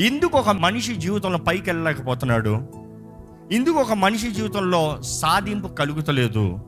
ఇందుకు 0.00 0.38
ఒక 0.38 0.48
మనిషి 0.48 0.94
జీవితంలో 0.94 1.38
పైకి 1.38 1.70
వెళ్ళలేకపోతున్నాడు 1.70 2.68
ఇందుకు 3.52 3.78
ఒక 3.78 3.92
మనిషి 3.92 4.30
జీవితంలో 4.30 4.98
సాధింపు 5.02 5.68
కలుగుతలేదు. 5.68 6.58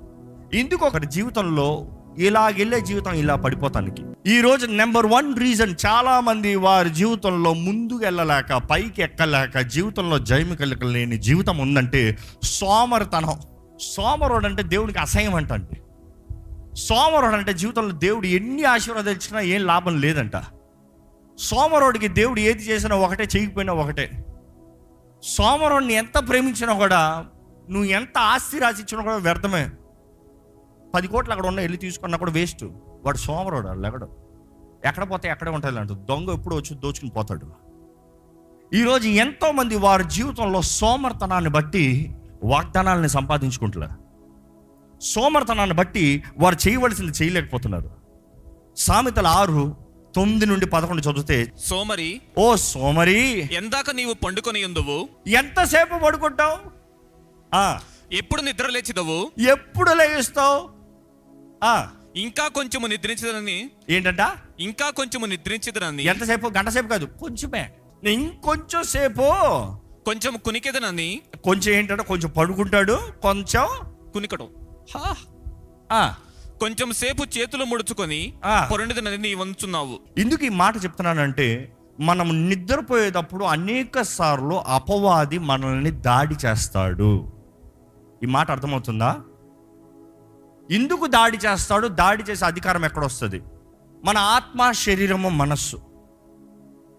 ఇందుకు 0.54 0.86
ఒకరి 0.86 1.06
జీవితంలో 1.06 1.86
ఇలాగెళ్ళే 2.18 2.80
జీవితం 2.80 3.12
ఇలా 3.12 3.34
పడిపోతానికి. 3.34 4.04
ఈ 4.26 4.40
రోజు 4.40 4.66
నెంబర్ 4.66 5.06
వన్ 5.06 5.38
రీజన్ 5.38 5.74
చాలా 5.86 6.20
మంది 6.20 6.54
వారి 6.54 6.90
జీవితంలో 6.90 7.54
ముందుకు 7.54 7.98
వెళ్ళలేక 7.98 8.56
పైకి 8.56 9.02
ఎక్కలేక 9.02 9.58
జీవితంలో 9.58 10.18
జయము 10.18 10.54
కలగలేని 10.54 11.18
జీవితం 11.18 11.58
ఉందంటే 11.58 12.18
సోమరతనం. 12.42 13.40
సోమరుడు 13.80 14.46
అంటే 14.46 14.62
దేవునికి 14.62 14.98
అసహ్యం 14.98 15.34
అంటండి. 15.34 15.80
సోమరుడు 16.76 17.36
అంటే 17.36 17.52
జీవితంలో 17.52 17.92
దేవుడు 17.92 18.26
ఎన్ని 18.26 18.64
ఆశీర్వాదాలు 18.64 19.16
ఇచ్చినా 19.16 19.40
ఏం 19.40 19.66
లాభం 19.66 20.00
లేదంట. 20.00 20.36
సోమరుడికి 21.40 22.08
దేవుడు 22.08 22.40
ఏది 22.40 22.62
చేసినా 22.62 22.96
ఒకటే 22.96 23.28
చేయకపోయినా 23.36 23.72
ఒకటే. 23.72 24.24
సోమరుడిని 25.22 25.94
ఎంత 25.94 26.28
ప్రేమించినా 26.28 26.72
కూడా 26.74 27.26
నువ్వు 27.70 27.84
ఎంత 27.84 28.18
ఆస్తి 28.18 28.58
రాసిచ్చినా 28.58 29.02
కూడా 29.02 29.16
వ్యర్థమే. 29.16 29.70
పది 30.94 31.08
కోట్లు 31.08 31.32
అక్కడ 31.32 31.46
ఉన్న 31.46 31.60
వెళ్ళి 31.60 31.78
తీసుకున్నా 31.78 32.18
కూడా 32.18 32.32
వేస్ట్. 32.32 32.64
వాడు 33.04 33.16
సోమరుడు 33.16 33.66
వాళ్ళు 33.66 33.86
ఎక్కడు 33.86 34.08
ఎక్కడ 34.84 35.10
పోతే 35.10 35.28
ఎక్కడే 35.28 35.50
ఉంటుంది 35.50 35.80
అంట 35.80 35.90
దొంగ 35.90 36.30
ఎప్పుడు 36.30 36.56
వచ్చి 36.56 36.76
దోచుకుని 36.76 37.10
పోతాడు. 37.10 37.46
ఈరోజు 38.74 39.08
ఎంతోమంది 39.08 39.76
వారి 39.76 40.04
జీవితంలో 40.04 40.62
సోమర్తనాన్ని 40.62 41.50
బట్టి 41.50 42.14
వాగ్దానాలని 42.44 43.08
సంపాదించుకుంటున్నారు 43.08 43.96
సోమర్తనాన్ని 45.00 45.76
బట్టి 45.76 46.22
వారు 46.38 46.68
చేయవలసింది 46.68 47.12
చేయలేకపోతున్నారు. 47.22 47.90
సామెతల 48.76 49.26
ఆరు 49.26 49.89
తొమ్మిది 50.16 50.46
నుండి 50.46 50.66
పదకొండు 50.66 51.02
చదివితే 51.02 51.52
సోమరి 51.58 52.20
ఓ 52.38 52.56
సోమరి 52.56 53.48
ఎందాక 53.54 53.90
నీవు 53.90 54.12
పండుకొని 54.12 54.64
ఉందువు 54.64 55.08
ఎంతసేపు 55.26 56.04
పడుకుంటావు? 56.04 56.58
ఆ, 57.54 57.80
ఎప్పుడు 58.12 58.42
నిద్ర 58.42 58.66
లేచిదవు? 58.66 59.30
ఎప్పుడు 59.50 59.90
లేస్తావు? 59.90 60.68
ఆ, 61.64 61.88
ఇంకా 62.16 62.48
కొంచెము 62.48 62.86
నిద్రించదని 62.86 63.70
ఏంటంట? 63.90 64.32
ఇంకా 64.60 64.90
కొంచెము 64.90 65.26
నిద్రించదనని? 65.26 66.04
ఎంతసేపు? 66.04 66.48
గంట 66.48 66.68
సేపు 66.68 66.88
కాదు 66.88 67.04
కొంచెమే. 67.04 67.70
ఇంకొంచెం 68.10 68.82
సేపు. 68.82 69.22
కొంచెం 70.04 70.36
కునికెదనని? 70.36 71.22
కొంచెం 71.44 71.74
ఏంటంటే 71.74 72.02
కొంచెం 72.02 72.30
పడుకుంటాడు 72.30 72.98
కొంచెం 73.22 73.68
కునికడం. 74.12 74.48
కొంచెం 76.60 76.92
సేపు 76.92 77.38
చేతులు 77.38 77.64
ముడుచుకొని 77.64 78.32
ఆ. 78.44 78.68
పొరండిదనని 78.70 79.18
నీ 79.18 79.34
వంచున్నావు. 79.34 80.00
ఎందుకు 80.18 80.44
ఈ 80.44 80.48
మాట 80.48 80.76
చెప్తున్నానంటే 80.76 81.72
మనం 82.00 82.48
నిద్రపోయేటప్పుడు 82.48 83.44
అనేక 83.44 84.02
సార్లు 84.02 84.54
అపవాది 84.54 85.38
మనల్ని 85.38 85.90
దాడి 85.90 86.34
చేస్తాడు. 86.46 87.32
ఈ 88.22 88.26
మాట 88.26 88.50
అర్థమవుతుందా? 88.50 89.16
ఎందుకు 90.70 91.06
దాడి 91.06 91.36
చేస్తాడు 91.36 91.88
దాడి 91.88 92.22
చేసే 92.22 92.44
అధికారం 92.44 92.84
ఎక్కడొస్తుంది? 92.84 93.42
మన 94.04 94.18
ఆత్మ 94.18 94.72
శరీరము 94.72 95.28
మనస్సు. 95.28 95.80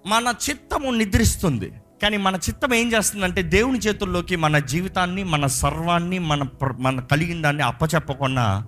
మన 0.07 0.33
చిత్తము 0.49 0.91
నిద్రిస్తుంది. 0.91 1.71
కానీ 2.01 2.17
మన 2.17 2.35
చిత్తం 2.35 2.73
ఏం 2.73 2.91
చేస్తుందంటే 2.91 3.41
దేవుని 3.41 3.79
చేతుల్లోకి 3.79 4.35
మన 4.35 4.59
జీవితాన్ని 4.59 5.23
మన 5.23 5.45
సర్వాన్ని 5.45 6.19
మన 6.19 6.45
మన 6.79 6.99
కలిగిన 6.99 7.41
దాన్ని 7.41 7.63
అప్పచెప్పకుండా 7.63 8.67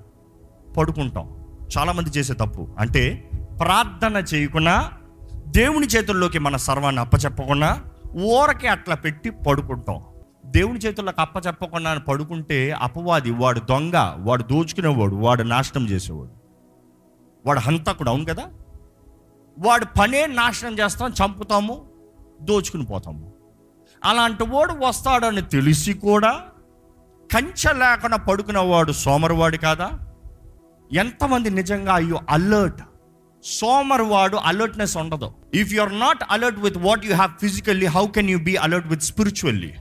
పడుకుంటాం. 0.77 1.45
చాలామంది 1.77 2.09
చేసే 2.09 2.33
తప్పు. 2.33 2.67
అంటే 2.79 3.29
ప్రార్థన 3.59 4.15
చేయకుండా 4.33 4.91
దేవుని 5.47 5.87
చేతుల్లోకి 5.87 6.39
మన 6.39 6.57
సర్వాన్ని 6.57 7.01
అప్పచెప్పకుండా 7.01 7.83
ఊరకే 8.15 8.67
అట్లా 8.67 8.95
పెట్టి 8.95 9.29
పడుకుంటాం. 9.29 10.03
దేవుని 10.45 10.79
చేతుల్లోకి 10.79 11.21
అప్పచెప్పకుండా 11.21 11.97
పడుకుంటే 11.97 12.71
అపవాది 12.71 13.31
వాడు 13.31 13.59
దొంగ 13.59 14.15
వాడు 14.17 14.43
దోచుకునేవాడు 14.43 15.15
వాడు 15.15 15.43
నాశనం 15.43 15.89
చేసేవాడు. 15.89 16.31
వాడు 17.45 17.59
హంతకుడు 17.59 18.09
అవును 18.09 18.25
కదా? 18.25 18.43
వాడు 19.59 19.85
పనే 19.99 20.27
నాశనం 20.27 20.79
చేస్తాం 20.79 21.11
చంపుతాము 21.11 21.81
దోచుకుని 22.41 22.85
పోతాము. 22.85 23.33
అలాంటి 24.05 24.43
వాడు 24.43 24.73
వస్తాడని 24.73 25.41
తెలిసి 25.41 25.93
కూడా 25.93 26.41
కంచె 27.33 27.73
లేకుండా 27.73 28.17
పడుకునేవాడు 28.17 28.91
సోమరువాడు 28.91 29.57
కాదా? 29.57 29.91
ఎంతమంది 30.93 31.49
నిజంగా 31.49 31.93
అయ్యో 31.93 32.19
అలర్ట్ 32.29 32.81
సోమర్ 33.43 34.01
వాడు 34.01 34.35
అలర్ట్నెస్ 34.35 34.97
ఉండదు. 34.97 35.31
If 35.53 35.73
you 35.73 35.81
are 35.81 35.99
not 35.99 36.23
alert 36.31 36.59
with 36.59 36.77
what 36.77 37.05
you 37.05 37.15
have 37.15 37.31
physically 37.41 37.85
how 37.85 38.07
can 38.07 38.29
you 38.29 38.39
be 38.39 38.55
alert 38.55 38.87
with 38.87 39.03
spiritually 39.03 39.73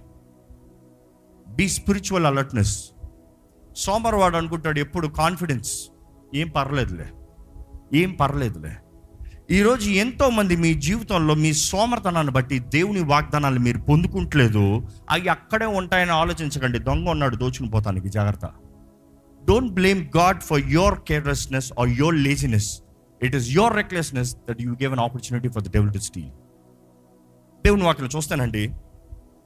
be 1.49 1.69
spiritual 1.69 2.27
alertness 2.27 2.91
సోమర్ 3.77 4.15
వాడు 4.15 4.37
అనుకుంటాడు 4.37 4.79
ఎప్పుడు 4.79 5.07
కాన్ఫిడెన్స్ 5.07 5.73
ఏం 6.35 6.49
పర్లేదులే. 6.49 7.07
ఏం 7.95 8.13
పర్లేదులే. 8.13 8.77
ఈరోజు 9.51 9.91
ఎంతోమంది 9.91 10.57
మీ 10.57 10.75
జీవితంలో 10.75 11.35
మీ 11.35 11.53
సోమర్తనాన్ని 11.53 12.33
బట్టి 12.33 12.59
దేవుని 12.59 13.01
వాగ్దానాలు 13.01 13.59
మీరు 13.59 13.79
పొందుకుంటలేదు. 13.79 14.89
అవి 15.11 15.29
అక్కడే 15.29 15.67
ఉంటాయని 15.67 16.11
ఆలోచించకండి. 16.11 16.79
దొంగ 16.79 17.09
ఉన్నాడు 17.09 17.37
దోచుకుని 17.37 17.71
పోతానికి 17.71 18.09
జాగ్రత్త. 18.09 18.51
Don't 19.49 19.73
blame 19.73 20.07
God 20.17 20.41
for 20.41 20.61
your 20.69 21.01
carelessness 21.09 21.73
or 21.81 21.89
your 21.89 22.15
laziness 22.15 22.83
it 23.23 23.37
is 23.37 23.51
your 23.51 23.77
recklessness 23.77 24.37
that 24.51 24.63
you 24.63 24.73
give 24.73 24.93
an 24.93 25.01
opportunity 25.01 25.49
for 25.49 25.63
the 25.63 25.71
devil 25.71 25.93
to 25.93 25.99
steal 25.99 26.31
దేవుని 27.65 27.85
వాక్యం 27.85 28.09
చూస్తానండి. 28.17 28.71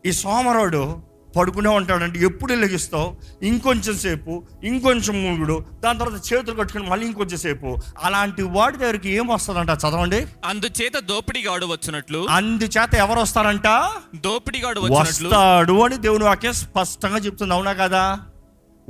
ఈ 0.07 0.13
సోమరుడు 0.13 1.17
పడుకునే 1.37 1.69
ఉంటాడంటే 1.69 2.21
ఎప్పుడు 2.21 2.55
లెగిస్తావు? 2.55 3.17
ఇంకొంచెం 3.43 3.99
సేపు 3.99 4.43
ఇంకొంచెం 4.65 5.23
మూగుడు 5.23 5.65
దాని 5.85 5.99
తర్వాత 5.99 6.33
చేతులు 6.33 6.57
కట్టుకుని 6.57 6.91
మళ్ళీ 6.91 7.07
ఇంకొంచెం 7.07 7.39
సేపు. 7.39 7.77
అలాంటి 8.03 8.43
వాడి 8.43 8.77
దగ్గరికి 8.77 9.11
ఏం 9.11 9.27
వస్తుందంట 9.27 9.69
చదవండి. 9.71 10.27
అందుచేత 10.45 10.99
దోపిడిగాడు 10.99 11.67
వచ్చినట్లు. 11.67 12.27
అందుచేత 12.31 12.95
ఎవరు 12.95 13.21
వస్తారంట? 13.21 13.67
దోపిడిగాడు 14.15 14.81
వచ్చినట్లు. 14.81 15.29
వస్తాడు 15.29 15.85
అని 15.85 15.97
దేవుని 15.97 16.25
వాక్యం 16.25 16.53
స్పష్టంగా 16.53 17.19
చెప్తుంది. 17.19 17.55
అవునా 17.55 17.73
కదా? 17.73 18.21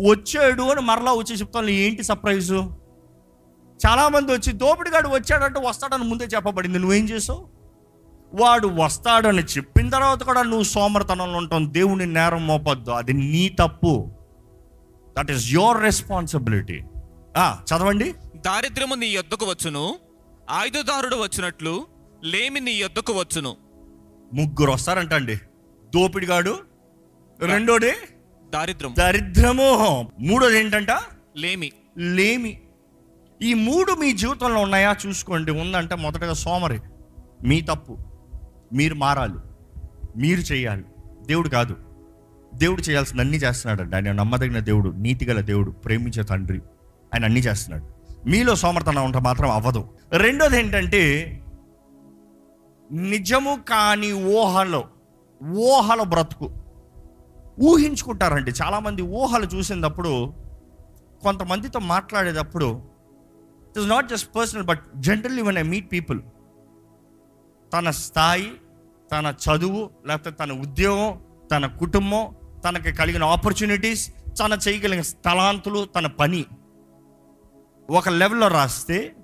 వచ్చాడు 0.00 0.62
అని 0.62 0.80
మరలా 0.80 1.12
వచ్చి 1.12 1.34
చెప్తాను 1.36 1.70
ఏంటి 1.82 2.02
సర్ప్రైజు 2.02 2.58
చాలా 3.80 4.08
మంది 4.08 4.32
వచ్చి 4.32 4.52
దోపిడిగాడు 4.52 5.08
వచ్చాడంటే 5.08 5.60
వస్తాడని 5.60 6.04
ముందే 6.04 6.24
చెప్పబడింది 6.24 6.78
నువ్వేం 6.78 7.04
చేసావు? 7.08 7.48
వాడు 8.34 8.68
వస్తాడని 8.82 9.42
చెప్పిన 9.42 9.88
తర్వాత 9.88 10.22
కూడా 10.22 10.42
నువ్వు 10.42 10.62
సోమరతనంలో 10.62 11.38
ఉంటావు 11.38 11.66
దేవుని 11.66 12.06
నేరం 12.06 12.46
మోపొద్దు 12.46 12.90
అది 12.90 13.12
నీ 13.12 13.44
తప్పు. 13.60 13.92
దట్ 15.18 15.30
ఈస్ 15.30 15.46
యోర్ 15.52 15.82
రెస్పాన్సిబిలిటీ 15.82 16.78
చదవండి. 17.68 18.08
దారిద్ర్యము 18.46 18.94
నీ 18.94 19.06
యొద్దకు 19.06 19.46
వచ్చును 19.46 19.84
ఆయుధదారుడు 20.50 21.16
వచ్చినట్లు 21.16 21.86
లేమి 22.24 22.60
నీ 22.60 22.72
యొద్దకు 22.72 23.12
వచ్చును. 23.12 23.56
ముగ్గురు 24.32 24.70
వస్తారంటండి. 24.70 25.36
దోపిడిగాడు 25.94 26.58
రెండోది 27.40 27.92
దారిద్రం 28.56 28.94
దరిద్రము. 28.98 30.10
మూడోది 30.20 30.58
ఏంటంట? 30.58 30.88
లేమి. 31.36 31.72
లేమి. 31.98 32.60
ఈ 33.42 33.54
మూడు 33.54 33.92
మీ 33.92 34.12
జీవితంలో 34.12 34.60
ఉన్నాయా? 34.60 34.96
చూసుకోండి. 35.06 35.50
ఉందంటే 35.50 35.94
మొదటగా 35.94 36.32
సోమరి. 36.32 36.80
మీ 37.44 37.60
తప్పు. 37.60 37.98
మీరు 38.72 38.94
మారాలి. 38.94 39.34
మీరు 40.16 40.40
చేయాలి. 40.40 40.84
దేవుడు 41.26 41.48
కాదు. 41.48 41.76
దేవుడు 42.54 42.80
చేయాల్సిన 42.80 43.20
అన్ని 43.20 43.36
చేస్తున్నాడు 43.36 43.94
ఆయన 43.94 44.12
నమ్మదగిన 44.12 44.58
దేవుడు 44.58 44.90
నీతిగల 44.90 45.40
దేవుడు 45.40 45.70
ప్రేమించే 45.70 46.22
తండ్రి. 46.22 46.58
ఆయన 47.14 47.24
అన్ని 47.24 47.40
చేస్తున్నాడు. 47.40 48.12
మీలో 48.28 48.54
సోమర్తనం 48.54 49.04
ఉంటే 49.04 49.18
మాత్రం 49.18 49.50
అవ్వదు. 49.50 49.88
రెండోది 50.12 50.58
ఏంటంటే 50.58 51.32
నిజము 52.92 53.58
కాని 53.68 54.12
ఊహలో 54.12 54.84
ఊహల 55.44 56.02
బ్రతుకు. 56.02 56.52
ఊహించుకుంటారండి. 57.58 58.52
చాలామంది 58.52 59.02
ఊహలు 59.02 59.46
చూసినప్పుడు 59.46 60.34
కొంతమందితో 61.22 61.78
మాట్లాడేటప్పుడు 61.78 62.82
it 63.68 63.78
is 63.78 63.86
not 63.86 64.08
just 64.08 64.36
personal 64.36 64.64
but 64.64 64.82
generally 64.94 65.42
one 65.42 65.58
I 65.58 65.62
meet 65.62 65.92
people 65.92 66.20
తన 67.72 67.90
స్థాయి 67.90 68.50
తన 69.12 69.34
చదువు 69.44 69.90
లేకపోతే 70.06 70.30
తన 70.30 70.52
ఉద్యోగం 70.52 71.18
తన 71.52 71.66
కుటుంబం 71.66 72.34
తనకి 72.64 72.92
కలిగిన 72.92 73.24
ఆపర్చునిటీస్ 73.24 74.10
తన 74.40 74.52
చేయగలిగిన 74.68 75.02
స్థలాంతులు 75.02 75.84
తన 75.84 76.06
పని 76.06 76.44
ఒక 77.90 78.08
లెవెల్లో 78.08 78.48
రాస్తే 78.48 79.14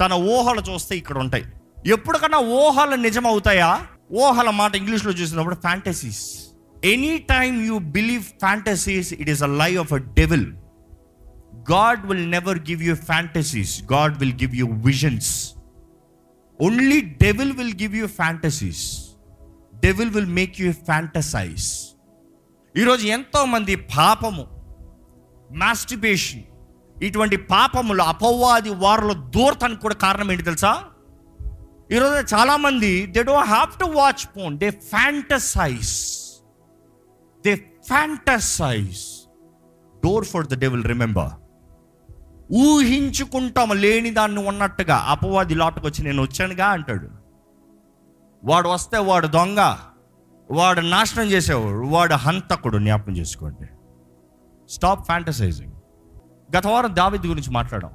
తన 0.00 0.12
ఊహలు 0.12 0.60
చూస్తే 0.60 0.96
ఇక్కడ 0.96 1.18
ఉంటాయి 1.18 1.44
ఎప్పటికన్నా 1.90 2.38
ఊహలు 2.38 2.94
నిజం 2.96 3.26
అవుతాయా 3.26 3.86
ఊహల 4.12 4.50
మాట 4.50 4.76
ఇంగ్లీష్లో 4.76 5.12
చూసినప్పుడు 5.12 5.54
fantasies 5.54 6.47
any 6.82 7.18
time 7.18 7.64
you 7.66 7.78
believe 7.78 8.22
fantasies 8.22 9.12
it 9.12 9.28
is 9.28 9.42
a 9.42 9.46
lie 9.46 9.76
of 9.76 9.92
a 9.92 9.96
devil 9.96 10.46
God 11.70 12.06
will 12.06 12.30
never 12.30 12.58
give 12.58 12.82
you 12.82 12.94
fantasies 12.94 13.82
God 13.84 14.18
will 14.18 14.32
give 14.32 14.54
you 14.54 14.66
visions 14.66 15.54
only 16.60 17.00
devil 17.00 17.52
will 17.52 17.74
give 17.74 17.96
you 17.96 18.06
fantasies 18.06 18.84
devil 19.80 20.10
will 20.10 20.26
make 20.26 20.60
you 20.60 20.72
fantasize 20.72 21.66
ఈరోజు 22.76 23.06
ఎంతోమంది 23.06 23.76
పాపము 23.76 24.44
masturbation 25.56 26.44
ఇటువంటి 27.02 27.36
పాపములు 27.36 28.02
అపవాది 28.02 28.70
వారిలో 28.70 29.14
దూరతానికి 29.14 29.80
కూడా 29.80 29.94
కారణం 29.94 30.32
ఏంటి 30.32 30.42
తెలుసా? 30.42 30.84
ఈరోజు 31.90 32.34
చాలామంది 32.34 33.06
they 33.06 33.22
don't 33.22 33.48
have 33.48 33.78
to 33.78 33.84
watch 33.84 34.26
porn 34.36 34.58
they 34.58 34.70
fantasize 34.70 35.92
fantasize 37.88 39.28
door 40.04 40.24
for 40.24 40.46
the 40.46 40.58
devil 40.58 40.84
remember 40.84 41.30
ఊహించుకుంటాం 42.52 43.70
లేని 43.80 44.10
దాన్ని 44.10 44.48
ఉన్నట్టుగా. 44.48 44.96
అపవాది 44.96 45.54
లోటుకొచ్చి 45.54 46.04
నేను 46.04 46.22
వచ్చానుగా 46.22 46.66
అంటాడు. 46.66 47.08
వాడు 48.44 48.68
వస్తే 48.68 48.98
వాడు 48.98 49.26
దొంగ 49.26 49.76
వాడు 50.50 50.80
నాశనం 50.80 51.26
చేసేవాడు 51.26 51.86
వాడు 51.86 52.14
హంతకుడు 52.14 52.78
జ్ఞాపకం 52.78 53.16
చేసుకోండి. 53.16 53.68
స్టాప్ 54.68 55.04
ఫ్యాంటసైజింగ్ 55.04 55.72
గత 56.56 56.66
వారం 56.66 56.96
దావీది 56.96 57.28
గురించి 57.28 57.50
మాట్లాడాం. 57.50 57.90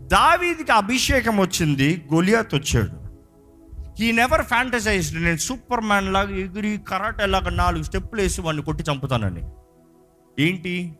దావీదికి 0.00 0.72
అభిషేకం 0.72 1.40
వచ్చింది 1.40 2.08
గొలియాత్ 2.14 2.54
వచ్చాడు. 2.54 3.07
ఈ 4.00 4.12
నెవర్ 4.12 4.44
ఫ్యాంటసైజ్డ్ 4.44 5.22
నేను 5.22 5.36
సూపర్ 5.36 5.80
మ్యాన్ 5.80 6.12
లాగా 6.12 6.30
ఎగిరి 6.30 6.78
కరాటే 6.88 7.26
లాగా 7.26 7.50
నాలుగు 7.50 7.82
స్టెప్పులు 7.82 8.20
వేసి 8.20 8.40
వాడిని 8.40 8.62
కొట్టి 8.62 8.84
చంపుతానని. 8.90 9.42
ఏంటి? 10.42 10.98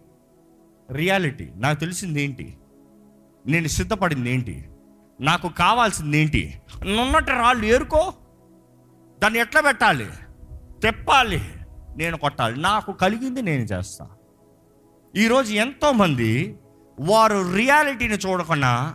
రియాలిటీ 0.92 1.48
నాకు 1.56 1.80
తెలిసింది 1.80 2.22
ఏంటి? 2.22 2.58
నేను 3.46 3.68
సిద్ధపడింది 3.68 4.30
ఏంటి? 4.30 4.68
నాకు 5.20 5.48
కావాల్సింది 5.48 6.18
ఏంటి? 6.18 6.60
నున్నట్టు 6.86 7.30
రాళ్ళు 7.30 7.66
ఏరుకో. 7.66 8.12
దాన్ని 9.22 9.38
ఎట్లా 9.38 9.60
పెట్టాలి? 9.60 10.06
తెప్పాలి. 10.82 11.42
నేను 11.96 12.18
కొట్టాలి. 12.18 12.60
నాకు 12.60 12.92
కలిగింది 12.92 13.42
నేను 13.42 13.62
చేస్తా. 13.62 14.08
ఈరోజు 15.16 15.54
ఎంతోమంది 15.54 16.58
వారు 17.00 17.54
రియాలిటీని 17.54 18.14
చూడకుండా 18.14 18.94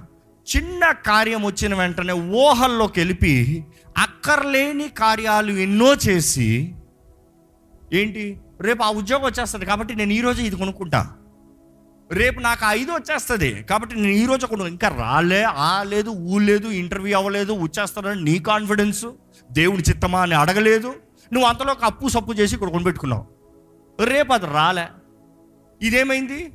చిన్న 0.55 0.91
కార్యం 0.91 1.45
వచ్చిన 1.45 1.75
వెంటనే 1.75 2.13
ఊహల్లోకి 2.13 2.99
వెళ్ళి 2.99 3.65
అక్కర్లేని 3.97 4.89
కార్యాలు 4.89 5.51
ఎన్నో 5.51 5.93
చేసి 5.93 6.75
ఏంటి? 7.93 8.39
రేపు 8.61 8.83
ఆ 8.83 8.91
ఉద్యోగం 8.91 9.25
వచ్చేస్తుంది 9.25 9.65
కాబట్టి 9.65 9.95
నేను 9.95 10.13
ఈరోజు 10.13 10.41
ఇది 10.41 10.55
కొనుక్కుంటా. 10.55 11.15
రేపు 12.11 12.39
నాకు 12.39 12.61
ఐదు 12.67 12.91
వచ్చేస్తుంది 12.91 13.63
కాబట్టి 13.63 13.95
నేను 13.95 14.15
ఈరోజు 14.15 14.45
కొను 14.45 14.63
ఇంకా 14.63 14.87
రాలే 14.87 15.43
ఆ 15.43 15.83
లేదు 15.83 16.09
ఊ 16.09 16.39
లేదు 16.39 16.67
ఇంటర్వ్యూ 16.67 17.17
అవ్వలేదు 17.17 17.53
వచ్చేస్తానని 17.53 18.23
నీ 18.23 18.39
కాన్ఫిడెన్స్ 18.39 19.05
దేవుని 19.51 19.83
చిత్తమా 19.89 20.21
అని 20.21 20.35
అడగలేదు. 20.35 20.95
నువ్వు 21.33 21.49
అంతలో 21.49 21.71
ఒక 21.71 21.83
అప్పు 21.83 22.07
సప్పు 22.07 22.33
చేసి 22.33 22.55
ఇక్కడ 22.55 22.69
కొనిపెట్టుకున్నావు. 22.69 23.25
రేపు 24.05 24.33
అది 24.33 24.45
రాలే. 24.45 24.87
ఇదేమైంది? 25.81 26.51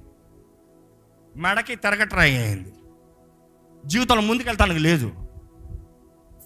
మెడకి 1.36 1.76
తిరగట్రాయి 1.76 2.36
అయింది 2.36 2.72
జీవితంలో 3.86 4.22
ముందుకెళ్తానికి 4.22 4.80
లేదు. 4.80 5.12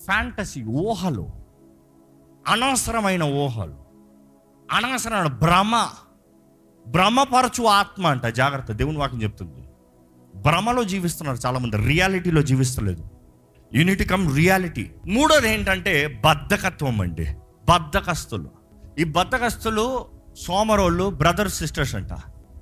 ఫ్యాంటసీ 0.04 0.64
ఊహలు 0.64 1.28
అనవసరమైన 2.48 3.22
ఊహలు 3.22 3.74
అనవసరమైన 4.72 5.26
భ్రమ. 5.26 5.88
భ్రమపరచు 6.88 7.64
ఆత్మ 7.64 8.06
అంట 8.06 8.26
జాగ్రత్త 8.26 8.72
దేవుని 8.72 8.98
వాక్యం 8.98 9.22
చెప్తుంది. 9.22 9.68
భ్రమలో 10.36 10.84
జీవిస్తున్నారు 10.84 11.38
చాలామంది 11.46 11.76
రియాలిటీలో 11.76 12.42
జీవిస్తలేదు. 12.42 13.04
యూనిటీ 13.74 14.04
కమ్ 14.04 14.36
రియాలిటీ 14.36 14.90
మూడోది 15.06 15.54
ఏంటంటే 15.54 16.22
బద్ధకత్వం 16.24 17.00
అండి. 17.00 17.36
బద్ధకస్తులు. 17.68 18.50
ఈ 18.98 19.04
బద్ధకస్తులు 19.04 20.04
సోమరోళ్ళు 20.46 21.10
బ్రదర్స్ 21.10 21.58
సిస్టర్స్ 21.58 21.94
అంట. 21.94 22.10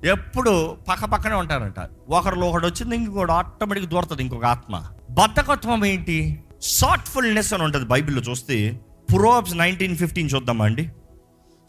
ఎప్పుడు 0.05 0.77
పక్క 0.89 1.05
పక్కనే 1.05 1.35
ఉంటారంట. 1.35 1.89
ఒకరిలో 2.09 2.49
ఒకటి 2.49 2.65
వచ్చింది 2.65 2.95
ఇంకొకటి 2.95 3.31
ఆటోమేటిక్ 3.31 3.89
దూరుతుంది 3.89 4.23
ఇంకొక 4.23 4.45
ఆత్మ. 4.45 4.83
బద్ధకత్వం 5.11 5.85
ఏంటి? 5.85 6.43
సాట్ఫుల్నెస్ 6.61 7.53
అని 7.53 7.63
ఉంటుంది 7.63 7.85
బైబిల్లో 7.85 8.21
చూస్తే. 8.21 8.79
పురోబ్స్ 9.13 9.55
నైన్టీన్ 9.55 9.97
ఫిఫ్టీన్ 9.97 10.29
చూద్దామా 10.35 10.65
అండి? 10.65 10.89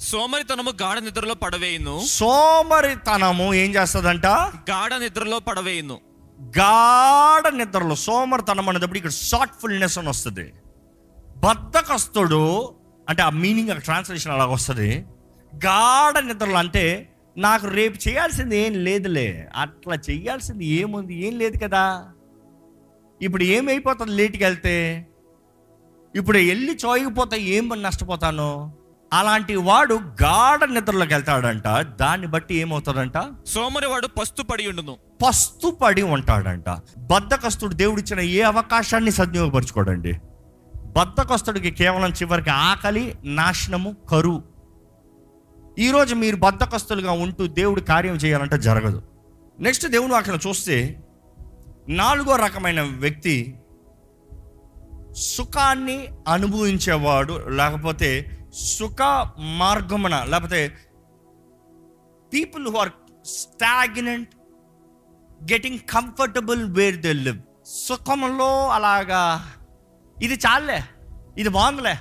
సోమరితనము 0.00 0.72
గాఢ 0.82 0.98
నిద్రలో 0.98 1.34
పడవేయును. 1.34 2.02
సోమరితనము 2.06 3.54
ఏం 3.54 3.74
చేస్తుందంట? 3.74 4.26
గాఢ 4.70 4.94
నిద్రలో 4.94 5.38
పడవేయును. 5.38 6.00
గాఢ 6.58 7.48
నిద్రలో 7.48 7.94
సోమరితనం 7.94 8.68
అనేటప్పుడు 8.68 8.96
ఇక్కడ 8.96 9.10
షార్ట్ఫుల్నెస్ 9.10 9.98
అని 9.98 10.08
వస్తుంది. 10.08 10.52
బద్ధకస్తుడు 11.36 12.74
అంటే 13.08 13.22
ఆ 13.22 13.30
మీనింగ్ 13.30 13.80
ట్రాన్స్లేషన్ 13.80 14.32
అలాగ 14.32 14.48
వస్తుంది. 14.48 15.04
గాఢ 15.54 16.18
నిద్రలో 16.18 16.58
అంటే 16.58 17.12
నాకు 17.36 17.66
రేపు 17.66 18.08
చేయాల్సింది 18.08 18.58
ఏం 18.58 18.84
లేదులే. 18.84 19.48
అట్లా 19.56 19.94
చేయాల్సింది 20.10 20.66
ఏముంది? 20.66 21.26
ఏం 21.26 21.38
లేదు 21.38 21.58
కదా. 21.58 22.08
ఇప్పుడు 23.22 23.44
ఏమైపోతుంది 23.44 24.12
లేట్కి 24.12 24.44
వెళ్తే 24.44 25.06
ఇప్పుడు 26.14 26.38
వెళ్ళి 26.38 26.78
చోయకపోతే 26.86 27.40
ఏం 27.40 27.70
నష్టపోతాను? 27.82 28.72
అలాంటి 29.12 29.56
వాడు 29.56 29.94
గాఢ 29.94 30.64
నిద్రలోకి 30.64 31.14
వెళ్తాడంట. 31.14 31.68
దాన్ని 31.68 32.26
బట్టి 32.26 32.54
ఏమవుతాడంట? 32.54 33.12
సోమరివాడు 33.46 34.06
పస్తు 34.06 34.42
పడి 34.42 34.68
ఉండును. 34.68 34.96
పస్తు 35.26 35.70
పడి 35.70 36.02
ఉంటాడంట. 36.02 36.68
బద్ధకస్తుడు 36.98 37.74
దేవుడిచ్చిన 37.74 38.20
ఏ 38.20 38.40
అవకాశాన్ని 38.40 39.10
సద్వినియోగపరచుకోడండి? 39.10 40.12
బద్ధకస్తుడికి 40.76 41.70
కేవలం 41.70 42.10
చివరికి 42.10 42.50
ఆకలి 42.50 43.14
నాశనము 43.24 43.96
కరువు. 44.10 44.42
ఈరోజు 45.78 46.14
మీరు 46.14 46.36
బద్ధకస్తులుగా 46.36 47.12
ఉంటూ 47.12 47.46
దేవుడు 47.46 47.80
కార్యం 47.80 48.14
చేయాలంటే 48.14 48.58
జరగదు. 48.58 49.02
నెక్స్ట్ 49.60 49.86
దేవుని 49.86 50.12
వాక్యం 50.12 50.38
చూస్తే 50.48 51.02
నాలుగో 51.88 52.36
రకమైన 52.36 52.80
వ్యక్తి 52.80 53.56
సుఖాన్ని 55.14 56.08
అనుభవించేవాడు 56.28 57.38
లేకపోతే 57.48 58.10
సుఖ 58.52 59.00
మార్గమున 59.38 60.24
లేకపోతే 60.24 60.60
people 62.32 62.68
who 62.68 62.76
are 62.76 62.92
stagnant 63.24 64.32
getting 65.44 65.78
comfortable 65.78 66.70
where 66.70 66.96
they 66.96 67.12
live 67.12 67.40
సుఖంలో 67.64 68.68
అలాగా 68.68 69.22
ఇది 70.16 70.34
చాలే 70.34 70.78
ఇది 71.38 71.48
బాగుందిలే. 71.48 71.94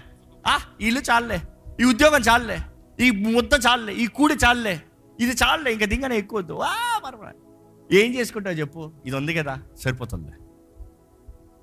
ఆ 0.47 0.55
ఇల్లు 0.81 0.99
చాలే 0.99 1.41
ఈ 1.81 1.83
ఉద్యోగం 1.83 2.21
చాలే 2.21 2.57
ఈ 2.99 3.11
ముద్ద 3.11 3.53
చాలే 3.67 3.93
ఈ 3.93 4.07
కూడి 4.07 4.35
చాలే 4.45 4.81
ఇది 5.19 5.31
చాలే 5.31 5.71
ఇంకా 5.73 5.85
దింగనే 5.85 6.17
ఎక్కువ 6.17 6.39
వద్దు. 6.39 6.53
ఆ 6.61 6.99
పర్వాలేదు 7.05 7.50
ఏం 7.93 8.15
చేసుకుంటావు 8.15 8.55
చెప్పు? 8.55 8.91
ఇది 9.05 9.15
ఉంది 9.15 9.33
కదా 9.33 9.57
సరిపోతుంది. 9.79 10.31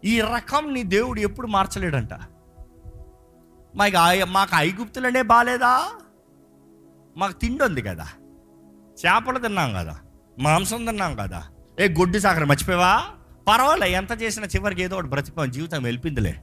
ఈ 0.05 0.21
రకం 0.21 0.75
నీ 0.75 0.83
దేవుడు 0.83 1.21
ఎప్పుడు 1.21 1.47
మార్చలేడంట. 1.47 2.15
మాకు 3.75 4.25
మాకు 4.25 4.51
ఐగుప్తులనే 4.55 5.23
బాగాలేదా 5.23 5.93
మాకు 7.17 7.33
తిండి 7.33 7.65
ఉంది 7.65 7.83
కదా. 7.83 8.07
చేపలు 9.01 9.39
తిన్నాం 9.39 9.73
కదా 9.73 9.99
మాంసం 10.39 10.85
తిన్నాం 10.85 11.17
కదా. 11.17 11.45
ఏ 11.81 11.89
గొడ్డు 11.89 12.19
సాకర 12.19 12.45
మర్చిపోయావా? 12.45 13.03
పర్వాలే 13.49 13.93
ఎంత 13.93 14.23
చేసినా 14.23 14.47
చివరికి 14.47 14.83
ఏదో 14.83 14.97
ఒకటి 14.97 15.09
బ్రతిపోయాం 15.09 15.51
జీవితం 15.51 15.83
వెళ్ళిపోయిందిలే 15.83 16.41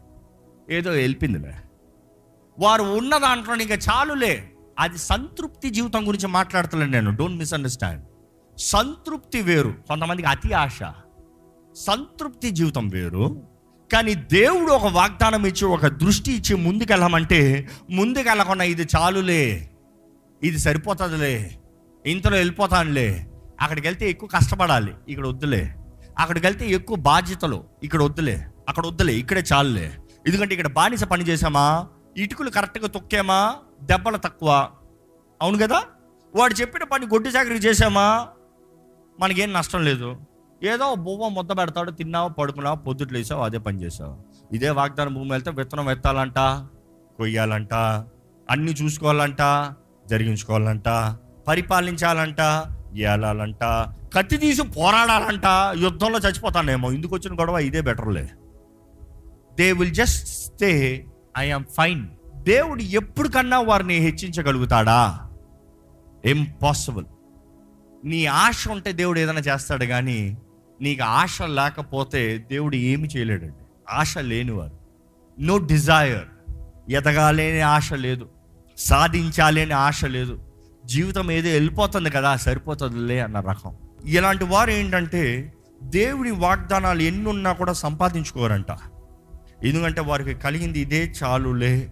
ఏదో 0.69 0.91
వెళ్ళిందిలే. 0.91 1.55
వారు 2.59 2.83
ఉన్న 2.83 3.17
దాంట్లో 3.17 3.55
ఇంకా 3.55 3.75
చాలులే. 3.75 4.51
అది 4.79 4.97
సంతృప్తి 4.97 5.69
జీవితం 5.69 6.07
గురించి 6.07 6.27
మాట్లాడుతున్నాను 6.27 6.91
నేను 6.91 7.15
డోంట్ 7.15 7.37
మిస్అండర్స్టాండ్ 7.37 8.05
సంతృప్తి 8.57 9.41
వేరు. 9.41 9.73
కొంతమందికి 9.87 10.27
అతి 10.27 10.53
ఆశ. 10.53 10.79
సంతృప్తి 11.75 12.51
జీవితం 12.51 12.87
వేరు. 12.87 13.41
కానీ 13.93 14.15
దేవుడు 14.15 14.71
ఒక 14.71 14.85
వాగ్దానం 14.85 15.45
ఇచ్చి 15.45 15.65
ఒక 15.65 15.87
దృష్టి 15.87 16.31
ఇచ్చి 16.31 16.55
ముందుకెళ్ళమంటే 16.55 17.69
ముందుకెళ్ళకుండా 17.89 18.63
ఇది 18.63 18.87
చాలులే. 18.97 19.69
ఇది 20.43 20.59
సరిపోతుందిలే. 20.59 21.59
ఇంతలో 22.05 22.37
వెళ్ళిపోతానులే. 22.37 23.27
అక్కడికి 23.61 23.87
వెళ్తే 23.87 24.09
ఎక్కువ 24.09 24.29
కష్టపడాలి. 24.29 24.93
ఇక్కడ 25.09 25.27
వద్దులే. 25.27 25.75
అక్కడికి 26.19 26.45
వెళ్తే 26.45 26.69
ఎక్కువ 26.69 26.97
బాధ్యతలు 26.97 27.63
ఇక్కడ 27.83 28.03
వద్దులే. 28.03 28.47
అక్కడ 28.69 28.85
వద్దులే. 28.85 29.13
ఇక్కడే 29.13 29.43
చాలులే. 29.53 29.93
ఎందుకంటే 30.27 30.55
ఇక్కడ 30.55 30.67
బానిస 30.67 31.03
పని 31.03 31.23
చేసామా 31.23 31.87
ఇటుకలు 32.17 32.49
కరెక్ట్గా 32.49 32.87
తొక్కామా? 32.87 33.55
దెబ్బలు 33.83 34.17
తక్కువ. 34.17 34.69
అవును 35.41 35.57
కదా? 35.57 35.83
వాడు 36.35 36.53
చెప్పిన 36.53 36.83
పని 36.83 37.05
గొడ్డు 37.05 37.29
చాకరీ 37.29 37.55
చేసామా 37.55 38.27
మనకేం 39.19 39.53
నష్టం 39.53 39.83
లేదు. 39.83 40.09
ఏదో 40.63 40.95
బువ్వ 40.95 41.27
ముద్ద 41.27 41.51
పెడతాడు 41.51 41.91
తిన్నావు 41.91 42.29
పడుకున్నావు 42.29 42.75
పొద్దుట్లు 42.75 43.17
వేసావు 43.17 43.41
అదే 43.41 43.57
పని 43.57 43.83
చేసావు? 43.83 44.15
ఇదే 44.51 44.69
వాగ్దానం 44.69 45.13
భూమి 45.13 45.31
వెళ్తే 45.31 45.51
విత్తనం 45.51 45.89
ఎత్తాలంట 45.89 46.39
కొయ్యాలంట 47.17 47.73
అన్ని 48.49 48.71
చూసుకోవాలంట 48.71 49.41
జరిగించుకోవాలంట 50.07 50.89
పరిపాలించాలంట 51.47 52.41
ఏలాలంట 52.95 53.63
కత్తి 54.15 54.37
తీసి 54.37 54.61
పోరాడాలంట 54.61 55.47
యుద్ధంలో 55.77 56.19
చచ్చిపోతానేమో 56.19 56.91
ఇందుకు 56.91 57.15
వచ్చిన 57.15 57.33
గొడవ 57.39 57.57
ఇదే 57.59 57.81
బెటర్లే. 57.81 58.29
They 59.55 59.71
will 59.71 59.93
just 59.93 60.27
stay 60.27 60.71
I 61.37 61.51
am 61.51 61.65
fine 61.77 62.07
దేవుడు 62.43 62.81
ఎప్పటికన్నా 62.81 63.59
వారిని 63.59 63.93
హెచ్చించగలుగుతాడా? 63.93 64.99
ఇంపాసిబుల్ 66.25 67.05
నీ 68.05 68.25
ఆశ 68.25 68.67
ఉంటే 68.67 68.91
దేవుడు 68.91 69.19
ఏదైనా 69.19 69.39
చేస్తాడు 69.39 69.85
కానీ 69.85 70.37
నీకు 70.81 71.03
ఆశ 71.03 71.41
లేకపోతే 71.41 72.37
దేవుడు 72.37 72.75
ఏమి 72.75 73.07
చేయలేడండి. 73.07 73.53
ఆశ 73.89 74.17
లేనివారు 74.17 74.71
నో 75.41 75.57
డిజైర్ 75.57 76.51
ఎదగాలేని 76.89 77.61
ఆశ 77.61 77.93
లేదు. 77.93 78.29
సాధించాలని 78.77 79.73
ఆశ 79.73 80.05
లేదు. 80.05 80.39
జీవితం 80.85 81.31
ఏదో 81.31 81.49
వెళ్ళిపోతుంది 81.49 82.09
కదా 82.09 82.35
సరిపోతుందిలే 82.35 83.19
అన్న 83.19 83.39
రకం. 83.39 83.75
ఇలాంటి 84.05 84.43
వారు 84.43 84.71
ఏంటంటే 84.71 85.53
దేవుడి 85.83 86.31
వాగ్దానాలు 86.31 87.01
ఎన్ని 87.01 87.29
ఉన్నా 87.29 87.53
కూడా 87.53 87.73
సంపాదించుకోరంట. 87.73 88.71
ఎందుకంటే 89.63 90.01
వారికి 90.01 90.33
కలిగింది 90.33 90.79
ఇదే 90.79 91.13
చాలులే. 91.23 91.89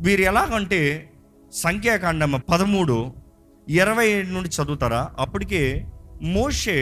వీరు 0.00 0.22
ఎలాగంటే 0.22 1.10
సంఖ్యాకాండం 1.52 2.42
పదమూడు 2.50 3.12
ఇరవై 3.68 4.06
ఏడు 4.08 4.28
నుండి 4.28 4.48
చదువుతారా? 4.48 5.10
అప్పటికే 5.18 5.62
మోషే 6.22 6.76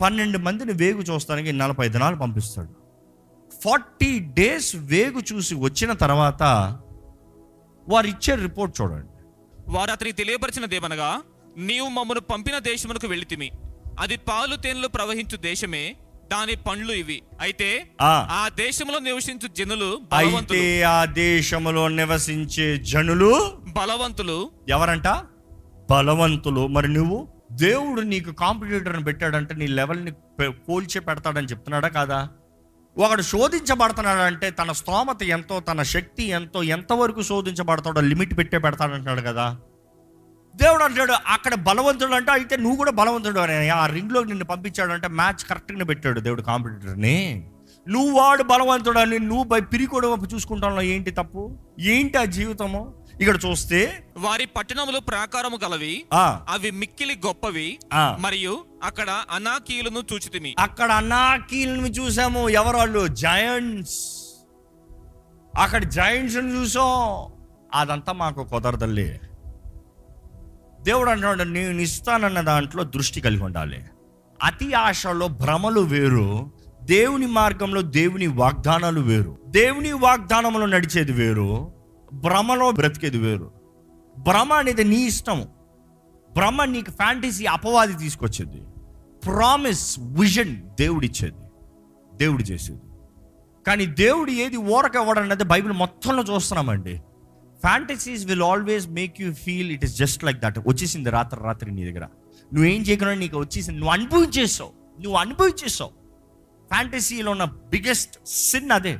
పన్నెండు 0.00 0.38
మందిని 0.38 0.72
వేగు 0.72 1.02
చూస్తానికి 1.02 1.52
నలభై 1.52 1.88
దినాలు 1.88 2.16
పంపిస్తాడు. 2.16 2.72
ఫార్టీ 3.62 4.18
డేస్ 4.18 4.76
వేగు 4.76 5.20
చూసి 5.32 5.54
వచ్చిన 5.54 5.92
తర్వాత 5.92 6.42
వారు 7.86 8.06
ఇచ్చే 8.06 8.34
రిపోర్ట్ 8.36 8.80
చూడండి. 8.80 9.08
వారు 9.68 9.90
అతనికి 9.90 10.16
తెలియపరిచినదేమనగా 10.16 11.22
నీవు 11.56 11.88
మమ్మను 11.88 12.20
పంపిన 12.20 12.58
దేశమునకు 12.58 13.06
వెళితిమి 13.06 13.48
అది 13.98 14.16
పాలు 14.16 14.56
తేనెలు 14.56 14.88
ప్రవహించు 14.88 15.36
దేశమే 15.36 15.96
దాని 16.32 16.54
పండ్లు 16.56 16.92
ఇవి. 16.92 17.22
అయితే 17.40 17.68
ఆ. 18.00 18.48
దేశంలో 18.56 18.98
నివసించు 18.98 19.46
జనులు 19.48 20.00
అయితే 20.12 20.60
ఆ 20.88 21.04
దేశంలో 21.04 21.88
నివసించే 21.88 22.76
జనులు 22.76 23.32
బలవంతులు 23.68 24.38
ఎవరంట? 24.68 25.08
బలవంతులు. 25.90 26.66
మరి 26.66 26.88
నువ్వు? 26.88 27.28
దేవుడు 27.52 28.00
నీకు 28.00 28.30
కాంపిటేటర్ని 28.32 29.04
పెట్టాడంటే 29.04 29.54
నీ 29.54 29.66
లెవెల్ని 29.66 30.12
పోల్చి 30.50 31.00
పెడతాడని 31.00 31.46
చెప్తున్నాడా 31.46 31.88
కాదా? 31.88 32.28
ఒకడు 32.98 33.22
శోధించబడుతున్నాడంటే 33.22 34.50
తన 34.50 34.72
స్తోమత 34.72 35.22
ఎంతో 35.22 35.60
తన 35.60 35.82
శక్తి 35.82 36.22
ఎంతో 36.22 36.62
ఎంతవరకు 36.62 37.22
శోధించబడతాడో 37.22 38.00
లిమిట్ 38.00 38.38
పెట్టే 38.38 38.58
పెడతాడంటున్నాడు 38.58 39.20
కదా? 39.20 39.56
దేవుడు 40.56 40.84
అంటాడు 40.84 41.12
అక్కడ 41.12 41.54
బలవంతుడు 41.54 42.12
అంటే 42.12 42.32
అయితే 42.32 42.56
నువ్వు 42.56 42.76
కూడా 42.76 42.90
బలవంతుడు 42.90 43.40
అని 43.40 43.68
ఆ 43.68 43.86
రింగ్లో 43.86 44.24
నిన్ను 44.24 44.44
పంపించాడంటే 44.44 45.08
మ్యాచ్ 45.08 45.48
కరెక్ట్గా 45.48 45.84
పెట్టాడు 45.84 46.20
దేవుడు 46.20 46.42
కాంపిటేటర్ని. 46.42 47.50
నువ్వు 47.88 48.18
వాడు 48.18 48.42
బలవంతుడు 48.42 48.98
అని 48.98 49.18
నువ్వు 49.18 49.44
బై 49.44 49.60
పిరికోవడం 49.60 50.26
చూసుకుంటాను 50.34 50.80
ఏంటి 50.80 51.10
తప్పు? 51.10 51.58
ఏంటి 51.80 52.18
ఆ 52.18 52.24
జీవితము? 52.24 52.94
ఇక్కడ 53.20 53.38
చూస్తే 53.46 54.06
వారి 54.16 54.46
పట్టణములు 54.46 54.98
ప్రాకారము 54.98 55.58
గలవి 55.64 56.04
ఆ. 56.12 56.46
అవి 56.48 56.70
మిక్కిలి 56.70 57.20
గొప్పవి. 57.26 57.78
మరియు 57.94 58.64
అక్కడ 58.84 59.10
అనాకీయులను 59.30 60.02
చూచితిమి. 60.12 60.54
అక్కడ 60.58 60.92
అనాకీలను 60.92 61.86
చూసాము. 61.86 62.48
ఎవరు 62.48 62.76
వాళ్ళు? 62.76 63.06
జయంట్స్ 63.06 64.14
అక్కడ 65.58 65.84
జయంట్స్ 65.84 66.36
చూసాం. 66.36 67.32
అదంతా 67.74 68.12
మాకు 68.12 68.44
కుదరదల్లే 68.44 69.20
దేవుడు 70.80 71.10
అంటున్నాడు 71.10 71.42
నేను 71.42 71.80
ఇస్తానన్న 71.80 72.40
దాంట్లో 72.40 72.84
దృష్టి 72.84 73.20
కలిగి 73.20 73.42
ఉండాలి. 73.42 73.84
అతి 74.42 74.72
ఆశలో 74.72 75.28
భ్రమలు 75.28 75.80
వేరు. 75.80 76.50
దేవుని 76.82 77.26
మార్గంలో 77.26 77.82
దేవుని 77.82 78.26
వాగ్దానాలు 78.26 79.00
వేరు. 79.00 79.38
దేవుని 79.46 79.92
వాగ్దానంలో 79.92 80.66
నడిచేది 80.66 81.12
వేరు. 81.12 81.77
భ్రమలో 82.12 82.70
బ్రతికేది 82.70 83.18
వేరు. 83.18 83.52
భ్రమ 84.18 84.52
అనేది 84.52 84.84
నీ 84.84 84.96
ఇష్టం 84.96 85.48
భ్రమ 86.32 86.64
నీకు 86.64 86.90
ఫ్యాంటసీ 86.90 87.44
అపవాది 87.44 87.94
తీసుకొచ్చేది. 87.94 88.62
ప్రామిస్ 89.24 89.96
విజన్ 90.00 90.56
దేవుడిచ్చేది. 90.56 91.36
దేవుడు 92.14 92.42
చేసేది. 92.42 92.80
కానీ 93.66 93.86
దేవుడు 93.86 94.30
ఏది 94.30 94.56
ఊరక 94.56 94.96
ఇవ్వడం 94.96 95.22
అనేది 95.22 95.44
బైబిల్ 95.44 95.72
మొత్తంలో 95.72 96.34
చూస్తున్నామండి. 96.34 96.96
Fantasies 97.60 98.26
will 98.26 98.42
always 98.42 98.88
make 98.88 99.20
you 99.20 99.34
feel 99.34 99.70
it 99.70 99.84
is 99.84 99.96
just 99.96 100.24
like 100.24 100.38
that 100.38 100.58
వచ్చేసింది 100.58 101.10
రాత్రి 101.10 101.40
రాత్రి 101.44 101.70
నీ 101.70 101.90
దగ్గర. 101.90 102.06
నువ్వేం 102.54 102.82
చేయకుండా 102.82 103.14
నీకు 103.14 103.38
వచ్చేసింది. 103.38 103.78
నువ్వు 103.78 103.92
అనుభవించేసావు. 103.92 104.70
నువ్వు 105.02 105.18
అనుభవించేసావు. 105.18 105.90
ఫ్యాంటసీలో 106.68 107.30
ఉన్న 107.30 107.44
బిగ్గెస్ట్ 107.44 108.26
సిన్ 108.26 108.70
అదే. 108.70 108.98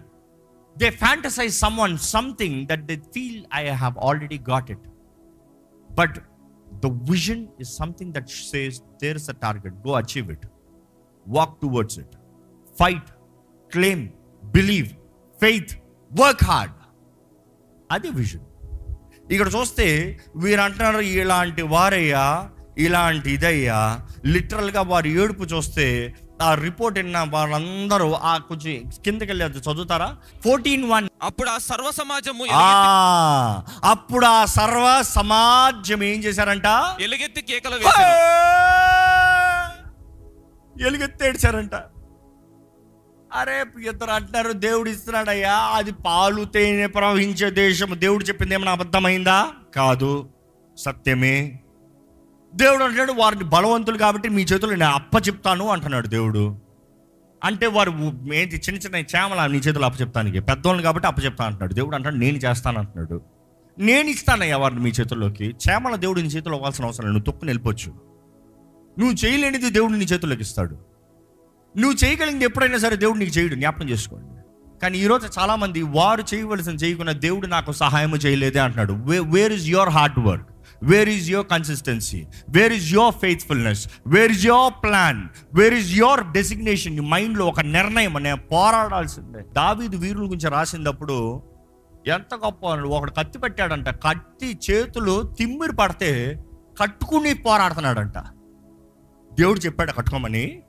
They 0.79 0.89
fantasize 1.01 1.55
someone 1.83 1.95
something 2.09 2.59
that 2.71 2.85
they 2.91 2.97
feel 3.15 3.41
I 3.55 3.63
have 3.75 3.97
already 4.09 4.39
got 4.51 4.71
it 4.75 4.87
but 5.91 6.19
the 6.81 6.91
vision 7.11 7.43
is 7.61 7.73
something 7.79 8.13
that 8.17 8.31
says 8.51 8.79
there 9.03 9.17
is 9.17 9.29
a 9.31 9.37
target 9.45 9.77
go 9.87 9.95
achieve 9.95 10.29
it 10.31 10.47
walk 11.27 11.55
towards 11.63 11.99
it 11.99 12.15
fight 12.75 13.09
claim 13.73 14.05
believe 14.43 14.91
faith 15.39 15.73
work 16.11 16.45
hard 16.45 16.75
అది 17.91 18.11
vision 18.17 18.45
ఇక్కడ 19.31 19.49
చూస్తే 19.55 19.87
వీరు 20.37 20.63
అంటున్నారు 20.63 21.01
ఇలాంటి 21.15 21.63
వారయ్యా 21.73 22.25
ఇలాంటి 22.79 23.29
ఇదయ్యా. 23.35 23.79
లిటరల్గా 24.35 24.83
వారి 24.91 25.11
ఏడుపు 25.21 25.45
చూస్తే 25.53 25.87
ఆ 26.41 26.55
రిపోర్ట్ 26.55 26.99
విన్న 26.99 27.19
వాళ్ళందరూ 27.31 28.13
ఆ 28.23 28.39
కొంచెం 28.39 28.75
కిందకి 29.05 29.31
వెళ్ళి 29.33 29.45
చదువుతారా? 29.61 30.09
Fourteen 30.45 30.85
one. 30.91 31.09
అప్పుడు 31.23 31.51
ఆ 31.51 31.59
సర్వ 31.59 31.91
సమాజము 31.91 32.45
అప్పుడు 33.85 34.27
ఆ 34.27 34.45
సర్వ 34.45 35.03
సమాజం 35.03 36.03
ఏం 36.03 36.19
చేశారంట? 36.21 36.69
ఎలుగెత్తి 37.01 37.43
కేకలు 37.43 37.77
ఎలుగెత్తి 40.87 41.27
ఏడ్చారంట. 41.27 41.75
అరే 43.33 43.57
ఇద్దరు 43.91 44.11
అంటారు 44.11 44.53
దేవుడు 44.53 44.89
ఇస్తున్నాడయ్యా 44.91 45.57
అది 45.79 45.93
పాలు 46.07 46.45
తేనె 46.45 46.87
ప్రవహించే 46.87 47.51
దేశం 47.51 47.91
దేవుడు 48.01 48.25
చెప్పింది 48.25 48.55
ఏమైనా 48.55 48.73
అబద్ధమైందా? 48.73 49.39
కాదు 49.77 50.13
సత్యమే. 50.79 51.35
దేవుడు 52.55 52.85
అంటాడు 52.85 53.13
వారిని 53.13 53.45
బలవంతులు 53.45 53.99
కాబట్టి 53.99 54.29
మీ 54.29 54.43
చేతులు 54.43 54.71
నేను 54.71 54.85
అప్పచెప్తాను 54.85 55.69
అంటున్నాడు 55.69 56.09
దేవుడు. 56.09 56.59
అంటే 57.45 57.67
వారు 57.67 57.91
ఏంటి 58.35 58.57
చిన్న 58.57 58.79
చిన్న 58.79 58.97
చేమల 58.97 59.47
నీ 59.47 59.59
చేతులు 59.59 59.85
అప్పచెప్తానికి 59.85 60.41
పెద్దోళ్ళు 60.41 60.83
కాబట్టి 60.83 61.09
అప్పచెప్తా 61.09 61.45
అంటున్నాడు. 61.45 61.75
దేవుడు 61.75 61.95
అంటాడు 61.95 62.15
నేను 62.15 62.37
చేస్తాను 62.37 62.79
అంటున్నాడు. 62.79 63.21
నేను 63.79 64.09
ఇస్తానయ్యా 64.09 64.57
వారిని 64.57 64.81
మీ 64.81 64.91
చేతుల్లోకి. 64.91 65.45
చేమల 65.45 65.97
దేవుడు 65.97 66.21
నీ 66.21 66.27
చేతిలో 66.27 66.55
అవ్వాల్సిన 66.55 66.85
అవసరం 66.85 67.05
లేదు 67.05 67.13
నువ్వు 67.13 67.25
తొక్కు 67.25 67.45
నిలిపొచ్చు 67.45 67.95
నువ్వు 68.99 69.15
చేయలేనిది 69.25 69.71
దేవుడు 69.71 69.93
నీ 69.93 70.05
చేతుల్లోకి 70.05 70.43
ఇస్తాడు. 70.43 70.79
నువ్వు 71.79 72.05
చేయగలిగింది 72.05 72.45
ఎప్పుడైనా 72.45 72.79
సరే 72.79 72.97
దేవుడు 72.97 73.19
నీకు 73.19 73.39
చేయడు 73.39 73.55
జ్ఞాపకం 73.55 73.89
చేసుకోండి. 73.89 74.43
కానీ 74.83 74.99
ఈరోజు 74.99 75.29
చాలామంది 75.39 75.83
వారు 75.83 76.25
చేయవలసిన 76.35 76.73
చేయకుండా 76.73 77.13
దేవుడు 77.13 77.47
నాకు 77.47 77.73
సహాయం 77.73 78.15
చేయలేదే 78.15 78.59
అంటున్నాడు. 78.59 78.93
Where 79.23 79.53
is 79.53 79.67
your 79.67 79.89
hard 79.89 80.19
work 80.19 80.49
where 80.83 81.09
is 81.09 81.31
your 81.31 81.47
consistency 81.47 82.27
where 82.49 82.73
is 82.73 82.95
your 82.95 83.15
faithfulness 83.15 83.89
where 84.07 84.33
is 84.33 84.47
your 84.47 84.73
plan 84.83 85.29
where 85.55 85.75
is 85.75 85.91
your 85.93 86.33
designation 86.33 86.95
నీ 86.95 87.01
మైండ్లో 87.01 87.47
ఒక 87.47 87.61
నిర్ణయం 87.61 88.17
అనే 88.17 88.35
పోరాడాల్సిందే. 88.35 89.39
దావీదు 89.53 89.97
వీరుల 89.97 90.23
గురించి 90.23 90.49
రాసినప్పుడు 90.49 91.43
ఎంత 92.07 92.35
గొప్ప 92.35 92.67
ఒకడు 92.67 93.11
కత్తి 93.11 93.39
పెట్టాడంట. 93.39 93.89
కత్తి 93.89 94.59
చేతులు 94.71 95.35
తిమ్మిరి 95.39 95.77
పడితే 95.77 96.45
కట్టుకుని 96.81 97.35
పోరాడుతున్నాడంట. 97.35 98.19
దేవుడు 99.33 99.59
చెప్పాడు 99.59 99.93
కట్టుకోమని. 99.93 100.63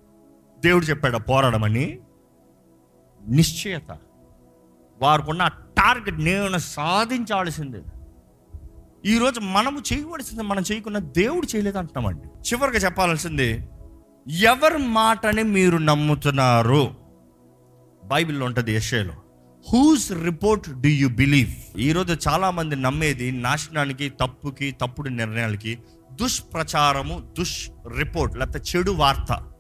దేవుడు 0.60 0.86
చెప్పాడు 0.86 1.18
పోరాడమని. 1.18 2.00
నిశ్చయత. 3.28 3.98
వారికున్న 5.02 5.48
టార్గెట్ 5.48 6.20
నేను 6.20 6.58
సాధించాల్సిందే. 6.58 7.82
ఈరోజు 9.06 9.40
మనము 9.40 9.80
చేయవలసింది 9.94 10.44
మనం 10.44 10.64
చేయకుండా 10.72 11.00
దేవుడు 11.00 11.48
చేయలేదు 11.56 11.78
అంటున్నామండి 11.78 12.50
చివరిగా 12.50 12.78
చెప్పాల్సింది 12.78 13.70
ఎవరి 14.30 14.78
మాటని 14.78 15.44
మీరు 15.44 15.78
నమ్ముతున్నారు? 15.78 16.96
బైబిల్లో 18.04 18.46
ఉంటుంది 18.46 18.74
యెషయాలో. 18.74 19.14
Whose 19.70 20.12
report 20.12 20.70
do 20.70 20.88
you 20.88 21.08
believe 21.08 21.80
ఈరోజు 21.80 22.30
చాలామంది 22.30 22.76
నమ్మేది 22.76 23.32
నాశనానికి 23.32 24.10
తప్పుకి 24.10 24.72
తప్పుడు 24.72 25.10
నిర్ణయాలకి 25.10 25.78
దుష్ప్రచారము 26.14 27.34
దుష్ 27.40 27.70
రిపోర్ట్ 27.98 28.38
లేకపోతే 28.38 28.60
చెడు 28.76 28.92
వార్త. 28.92 29.54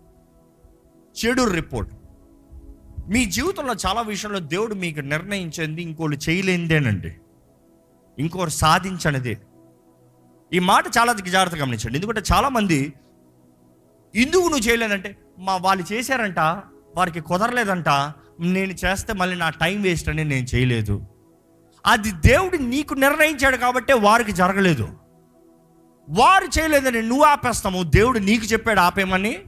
చెడు 1.25 1.53
రిపోర్ట్. 1.53 1.93
మీ 3.09 3.25
జీవితంలో 3.25 3.73
చాలా 3.87 4.01
విషయంలో 4.01 4.39
దేవుడు 4.39 4.73
మీకు 4.73 4.99
నిర్ణయించింది 4.99 5.81
ఇంకోళ్ళు 5.81 6.29
చేయలేనిదేనండి. 6.29 7.13
ఇంకోరు 8.19 8.49
సాధించనిదే. 8.49 9.37
ఈ 10.53 10.59
మాట 10.59 10.85
చాలా 10.87 11.13
జాగ్రత్తగా 11.13 11.61
గమనించండి. 11.61 11.95
ఎందుకంటే 11.95 12.21
చాలామంది 12.33 12.93
ఎందుకు 14.15 14.41
నువ్వు 14.41 14.67
చేయలేదంటే 14.69 15.17
మా 15.39 15.57
వాళ్ళు 15.57 15.93
చేశారంట 15.93 16.39
వారికి 16.95 17.19
కుదరలేదంట 17.19 17.89
నేను 18.39 18.71
చేస్తే 18.71 19.13
మళ్ళీ 19.13 19.37
నా 19.37 19.49
టైం 19.49 19.81
వేస్ట్ 19.81 20.09
అని 20.09 20.25
నేను 20.25 20.47
చేయలేదు. 20.55 21.01
అది 21.85 22.11
దేవుడు 22.11 22.57
నీకు 22.57 22.93
నిర్ణయించాడు 22.93 23.57
కాబట్టే 23.57 23.93
వారికి 23.93 24.31
జరగలేదు. 24.31 24.89
వారు 26.09 26.59
చేయలేదని 26.59 27.01
నువ్వు 27.01 27.25
ఆపేస్తాము 27.25 27.83
దేవుడు 27.83 28.19
నీకు 28.19 28.45
చెప్పాడు 28.45 28.79
ఆపేమని 28.79 29.39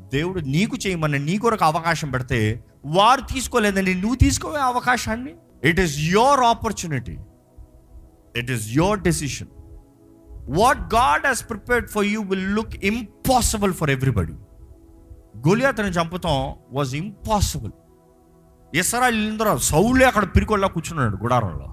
దేవుడు 0.00 0.40
నీకు 0.40 0.76
చేయమని 0.86 1.18
నీ 1.18 1.38
కొరకు 1.38 1.64
అవకాశం 1.64 2.10
పెడితే 2.10 2.64
వారు 2.84 3.20
తీసుకోలేదని 3.20 3.94
నువ్వు 3.94 4.16
తీసుకోవే 4.16 4.60
అవకాశాన్ని. 4.60 5.34
It 5.64 5.80
is 5.80 5.98
your 5.98 6.40
opportunity 6.40 7.18
it 8.36 8.50
is 8.50 8.64
your 8.78 9.00
decision 9.00 9.50
what 10.60 10.80
God 10.94 11.26
he's 11.26 11.44
prepared 11.50 11.88
for 11.88 12.06
you 12.12 12.22
will 12.30 12.48
look 12.56 12.74
impossible 12.92 13.74
for 13.80 13.90
everybody 13.96 14.36
గొలియాతను 15.48 15.92
చంపుతాం 15.98 16.38
వాజ్ 16.78 16.94
ఇంపాసిబుల్ 17.02 17.72
ఇసరాయిలందరూ 18.80 19.52
సౌలే 19.70 20.04
అక్కడ 20.04 20.24
పిరికొల్లా 20.24 20.68
కూర్చున్నాడు 20.68 21.16
గుడారంలో. 21.16 21.68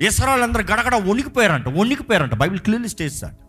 ఇసరాయిలందరూ 0.00 0.62
గడగడ 0.70 0.94
వణికిపోయారంట 1.08 1.68
వణికిపోయారంట. 1.68 2.34
Bible 2.34 2.60
clearly 2.60 2.88
states 2.88 3.16
that. 3.22 3.40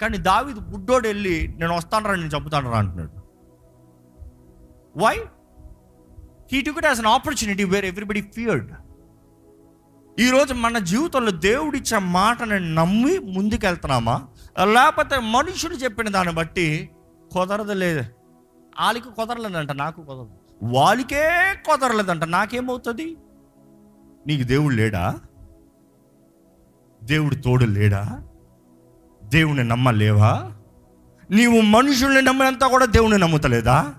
కానీ 0.00 0.18
దావిది 0.18 0.60
బుడ్డోడు 0.70 1.06
వెళ్ళి 1.08 1.36
నేను 1.60 1.72
వస్తానరా 1.76 2.14
నేను 2.14 2.32
చంపుతానరా 2.36 2.78
అంటున్నాడు. 2.78 3.16
Why 5.02 5.14
he 6.52 6.60
took 6.62 6.78
it 6.78 6.88
as 6.90 7.00
an 7.00 7.10
opportunity 7.16 7.64
where 7.64 7.86
everybody 7.92 8.20
feared 8.36 8.70
ఈరోజు 10.20 10.54
మన 10.54 10.78
జీవితంలో 10.78 11.30
దేవుడిచ్చే 11.30 11.98
మాటని 11.98 12.74
నమ్మి 12.74 13.18
ముందుకెళ్తున్నామా? 13.18 14.26
లేకపోతే 14.64 15.20
మనుషులు 15.20 15.74
చెప్పిన 15.74 16.08
దాన్ని 16.08 16.34
బట్టి 16.34 16.90
కుదరదులేదు 17.32 18.00
వాళ్ళకి 18.80 19.08
కుదరలేదంట 19.08 19.72
నాకు 19.72 20.02
కుదరదు. 20.02 20.30
వాళ్ళకే 20.62 21.30
కుదరలేదంట 21.66 22.24
నాకేమవుతుంది? 22.24 23.16
నీకు 24.26 24.42
దేవుడు 24.42 24.74
లేడా? 24.74 25.20
దేవుడు 27.02 27.34
తోడు 27.34 27.64
లేడా? 27.64 28.22
దేవుని 29.24 29.64
నమ్మలేవా? 29.64 30.52
నీవు 31.30 31.60
మనుషుల్ని 31.60 32.22
నమ్మినంతా 32.22 32.68
కూడా 32.68 32.84
దేవుని 32.84 33.18
నమ్ముతలేదా? 33.18 33.94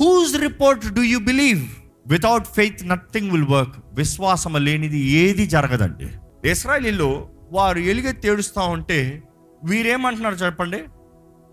Whose 0.00 0.40
report 0.40 0.94
do 0.94 1.02
you 1.02 1.18
believe 1.18 1.68
without 2.06 2.46
faith 2.46 2.88
nothing 2.88 3.30
will 3.30 3.44
work 3.44 3.76
విశ్వాసం 3.92 4.64
లేనిది 4.64 4.98
ఏది 4.98 5.46
జరగదండి. 5.46 6.08
ఇస్రాయలీలో 6.50 7.30
వారు 7.52 7.78
ఎలుగెత్తి 7.78 8.28
ఏడుస్తూ 8.28 8.60
ఉంటే 8.60 9.22
వీరేమంటున్నారు 9.64 10.34
చెప్పండి? 10.34 10.84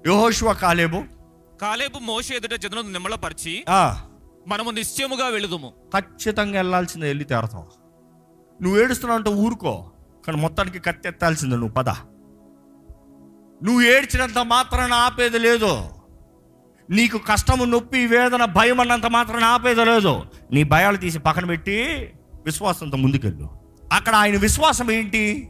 యహోషువ 0.07 0.53
కాలేబు. 0.53 1.03
కాలేబు 1.61 1.99
మోషే 1.99 2.35
ఎదుట 2.35 2.53
జనులను 2.53 2.91
నిమ్మలపరిచి 2.91 3.65
ఆ, 3.69 4.01
మనము 4.47 4.71
నిశ్చయముగా 4.71 5.27
వెళుదుము. 5.27 5.73
ఖచ్చితంగా 5.97 6.59
వెళ్ళాల్సిందే 6.59 7.07
వెళ్ళి 7.07 7.23
తేరతావు. 7.23 7.67
నువ్వు 8.63 8.81
ఏడుస్తున్నావు 8.81 9.19
అంటే 9.19 9.29
ఊరుకో 9.29 9.91
కానీ 10.27 10.37
మొత్తానికి 10.37 10.79
కత్తి 10.79 11.07
ఎత్తాల్సిందే 11.07 11.55
నువ్వు 11.55 11.73
పద. 11.73 11.89
నువ్వు 13.63 13.81
ఏడ్చినంత 13.81 14.37
మాత్రాన 14.37 14.93
ఆపేది 14.93 15.39
లేదు. 15.39 15.85
నీకు 16.91 17.17
కష్టము 17.17 17.65
నొప్పి 17.65 18.07
వేదన 18.07 18.45
భయం 18.45 18.79
అన్నంత 18.79 19.05
మాత్రాన 19.05 19.43
ఆపేది 19.43 19.85
లేదు 19.85 20.23
నీ 20.51 20.63
భయాలు 20.63 20.97
తీసి 20.97 21.19
పక్కన 21.19 21.45
పెట్టి 21.45 21.83
విశ్వాసంతో 22.45 22.97
ముందుకెళ్ళు. 22.97 23.49
అక్కడ 23.93 24.15
ఆయన 24.15 24.37
విశ్వాసం 24.37 24.91
ఏంటి? 24.91 25.49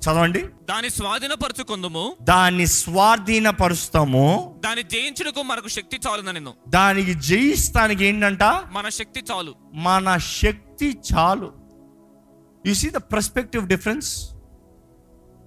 చదవండి. 0.00 0.42
దాని 0.42 0.90
స్వాధీనపరచుకుందుము. 0.90 2.16
దాన్ని 2.22 2.66
స్వాధీనపరుస్తాము. 2.66 4.60
దాన్ని 4.64 4.82
జయించుటకు 4.82 5.42
మనకు 5.42 5.68
శక్తి 5.68 6.00
చాలున 6.08 6.30
నేను 6.30 6.52
దానికి 6.68 7.14
జయిస్తానికి 7.14 8.04
ఏంటంట? 8.04 8.42
మన 8.42 8.88
శక్తి 8.88 9.22
చాలు. 9.32 9.54
మన 9.74 10.16
శక్తి 10.16 10.98
చాలు. 11.16 11.52
You 12.66 12.74
see 12.74 12.90
the 12.90 12.96
perspective 12.96 13.68
difference 13.68 14.30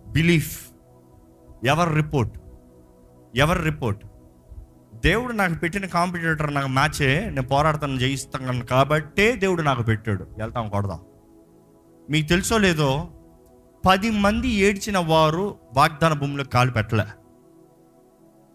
belief 0.08 0.67
ever 1.65 1.95
report 1.95 2.39
ever 3.36 3.63
report 3.63 4.06
దేవుడు 5.06 5.34
నాకు 5.34 5.54
పెట్టిన 5.54 5.86
కాంపిటేటర్ 5.86 6.54
నాకు 6.54 6.68
మ్యాచే 6.68 7.26
నేను 7.26 7.42
పోరాడతాను 7.42 7.98
జయిస్తాను 7.98 8.66
కాబట్టే 8.66 9.36
దేవుడు 9.36 9.62
నాకు 9.62 9.84
పెట్టాడు. 9.84 10.24
వెళ్తాం 10.38 10.70
కొడదాం. 10.70 11.00
మీకు 12.10 12.28
తెలుసో 12.28 12.58
లేదో 12.58 13.10
పది 13.86 14.10
మంది 14.10 14.48
ఏడ్చిన 14.48 14.98
వారు 14.98 15.56
వాగ్దాన 15.74 16.13
భూమిలో 16.13 16.44
కాలు 16.44 16.72
పెట్టలే. 16.72 17.04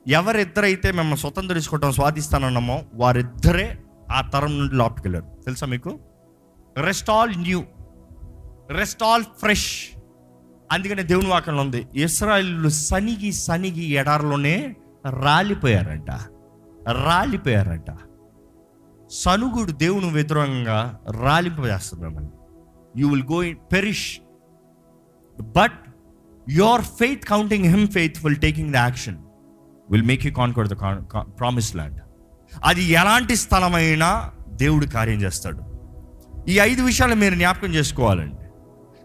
ఎవరిద్దరైతే 0.06 0.92
మేము 0.92 1.16
స్వతంత్రించుకోవటం 1.16 1.92
స్వాధిస్తానన్నామో 1.92 2.82
వారిద్దరే 2.94 3.78
ఆ 4.12 4.20
తరం 4.20 4.58
నుండి 4.58 4.74
లోపలికెళ్ళారు 4.74 5.42
తెలుసా 5.44 5.66
మీకు? 5.66 5.98
Rest 6.76 7.10
all 7.10 7.36
new 7.36 7.64
rest 8.70 9.02
all 9.02 9.24
fresh 9.24 9.72
అందుకనే 10.72 11.02
దేవుని 11.02 11.28
వాకంలో 11.28 11.62
ఉంది 11.62 11.88
ఇస్రాయిల్ 11.94 12.70
సనిగి 12.70 13.32
సనిగి 13.32 13.84
ఎడారిలోనే 13.84 14.76
రాలిపోయారంట. 15.22 16.10
రాలిపోయారంట. 16.92 17.90
సనుగుడు 19.10 19.72
దేవుని 19.72 20.10
వ్యతిరేకంగా 20.10 21.00
రాలింపజేస్తుంది 21.22 22.28
you 23.00 23.08
will 23.08 23.24
go 23.32 23.42
in 23.42 23.56
perish 23.72 24.20
but 25.40 25.78
your 26.48 26.82
faith 26.82 27.24
counting 27.24 27.64
him 27.64 27.88
faithful 27.88 28.36
taking 28.36 28.72
the 28.72 28.76
action 28.76 29.18
will 29.90 30.02
make 30.02 30.26
you 30.26 30.32
conquer 30.32 30.68
the 30.68 30.76
promise 31.38 31.76
land 31.76 32.00
అది 32.64 32.82
ఎలాంటి 32.82 33.36
స్థలమైనా 33.36 34.32
దేవుడు 34.48 34.86
కార్యం 34.86 35.20
చేస్తాడు. 35.22 35.60
ఈ 36.48 36.58
ఐదు 36.58 36.82
విషయాలు 36.82 37.14
మీరు 37.14 37.34
జ్ఞాపకం 37.34 37.68
చేసుకోవాలండి. 37.68 38.47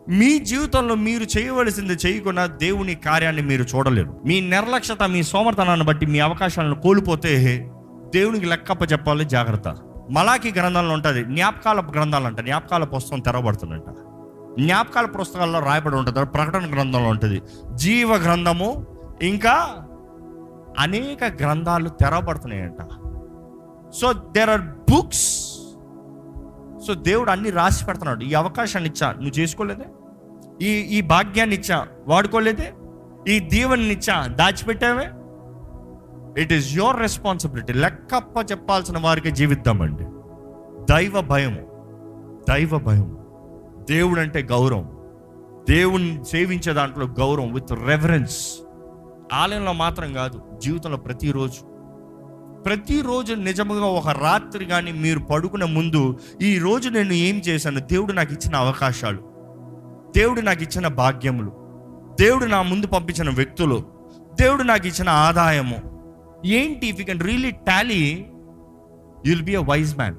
మీ 0.09 0.39
జీవితంలో 0.39 0.95
మీరు 0.95 1.39
చేయవలసింది 1.39 1.93
చేయకుండా 1.93 2.45
దేవుని 2.45 2.95
కార్యాన్ని 2.95 3.41
మీరు 3.41 3.63
చూడలేరు. 3.63 4.21
మీ 4.25 4.39
నిర్లక్ష్యత 4.39 5.03
మీ 5.03 5.23
సోమర్థనాన్ని 5.23 5.85
బట్టి 5.85 6.05
మీ 6.05 6.19
అవకాశాలను 6.19 6.75
కోల్పోతే 6.75 7.69
దేవునికి 8.13 8.45
లెక్కప్ప 8.45 8.91
చెప్పాలి 8.91 9.25
జాగ్రత్త. 9.25 9.75
మలాకి 10.11 10.51
గ్రంథంలో 10.51 10.93
ఉంటుంది 10.93 11.23
జ్ఞాపకాల 11.23 11.79
గ్రంథాలు 11.79 12.25
అంట 12.25 12.41
జ్ఞాపకాల 12.41 12.83
పుస్తకం 12.83 13.19
తెరవబడుతుందంట. 13.19 13.89
జ్ఞాపకాల 14.61 15.05
పుస్తకాల్లో 15.05 15.59
రాయబడి 15.59 15.95
ఉంటుంది 15.95 16.25
ప్రకటన 16.25 16.73
గ్రంథంలో 16.73 17.09
ఉంటుంది. 17.09 17.41
జీవ 17.75 18.15
గ్రంథము 18.15 18.85
ఇంకా 19.21 19.67
అనేక 20.79 21.23
గ్రంథాలు 21.23 21.89
తెరవబడుతున్నాయంట. 21.89 22.81
So 23.95 24.13
there 24.13 24.49
are 24.49 24.61
books 24.61 25.52
so 26.87 26.93
దేవుడు 26.93 27.31
అన్ని 27.31 27.49
రాసి 27.49 27.85
పెడుతున్నాడు. 27.85 28.23
ఈ 28.23 28.33
అవకాశాన్ని 28.33 28.89
ఇచ్చా. 28.89 29.11
నువ్వు 29.11 29.39
చేసుకోలేదే? 29.39 29.85
ఈ 30.61 30.71
ఈ 30.75 31.01
భాగ్యాన్ని 31.01 31.55
ఇచ్చా. 31.55 31.87
వాడుకోలేదే? 32.07 32.73
ఈ 33.27 33.39
దీవెని 33.39 33.91
ఇచ్చా. 33.91 34.27
దాచిపెట్టావే? 34.27 35.09
ఇట్ 36.41 36.53
ఈస్ 36.53 36.75
యువర్ 36.75 36.99
రెస్పాన్సిబిలిటీ 36.99 37.73
లెక్కప్ప 37.73 38.51
చెప్పాల్సిన 38.51 38.97
వారికి 38.97 39.31
జీవిద్దామండి 39.31 40.03
దైవ 40.93 41.21
భయం 41.21 41.59
దైవ 42.49 42.77
భయం. 42.77 43.17
దేవుడు 43.89 44.19
అంటే 44.19 44.41
గౌరవం. 44.41 44.97
దేవుని 45.69 46.25
సేవించే 46.25 46.73
దాంట్లో 46.73 47.05
గౌరవం 47.05 47.53
విత్ 47.53 47.71
రెఫరెన్స్ 47.85 48.47
ఆలయంలో 49.33 49.73
మాత్రం 49.73 50.13
కాదు 50.13 50.41
జీవితంలో 50.63 50.97
ప్రతిరోజు 50.97 51.72
ప్రతిరోజు 52.65 53.33
నిజముగా 53.33 53.85
ఒక 53.85 54.07
రాత్రి 54.07 54.65
కానీ 54.65 54.91
మీరు 54.91 55.19
పడుకునే 55.19 55.65
ముందు 55.65 56.19
ఈ 56.41 56.57
రోజు 56.57 56.89
నేను 56.89 57.13
ఏం 57.13 57.37
చేశాను? 57.37 57.79
దేవుడు 57.79 58.13
నాకు 58.13 58.33
ఇచ్చిన 58.33 58.55
అవకాశాలు. 58.55 59.17
దేవుడు 60.15 60.41
నాకు 60.41 60.63
ఇచ్చిన 60.63 60.87
భాగ్యములు. 60.87 61.51
దేవుడు 62.19 62.45
నా 62.45 62.61
ముందు 62.61 62.87
పంపించిన 62.87 63.29
వ్యక్తులు. 63.29 63.83
దేవుడు 64.41 64.63
నాకు 64.63 64.87
ఇచ్చిన 64.87 65.09
ఆదాయము. 65.09 65.75
ఏంటి? 66.45 66.87
If 66.87 66.99
you 66.99 67.05
can 67.05 67.21
really 67.21 67.51
tally 67.51 68.25
you'll 69.25 69.41
be 69.41 69.55
a 69.55 69.61
wise 69.61 69.97
man 69.97 70.15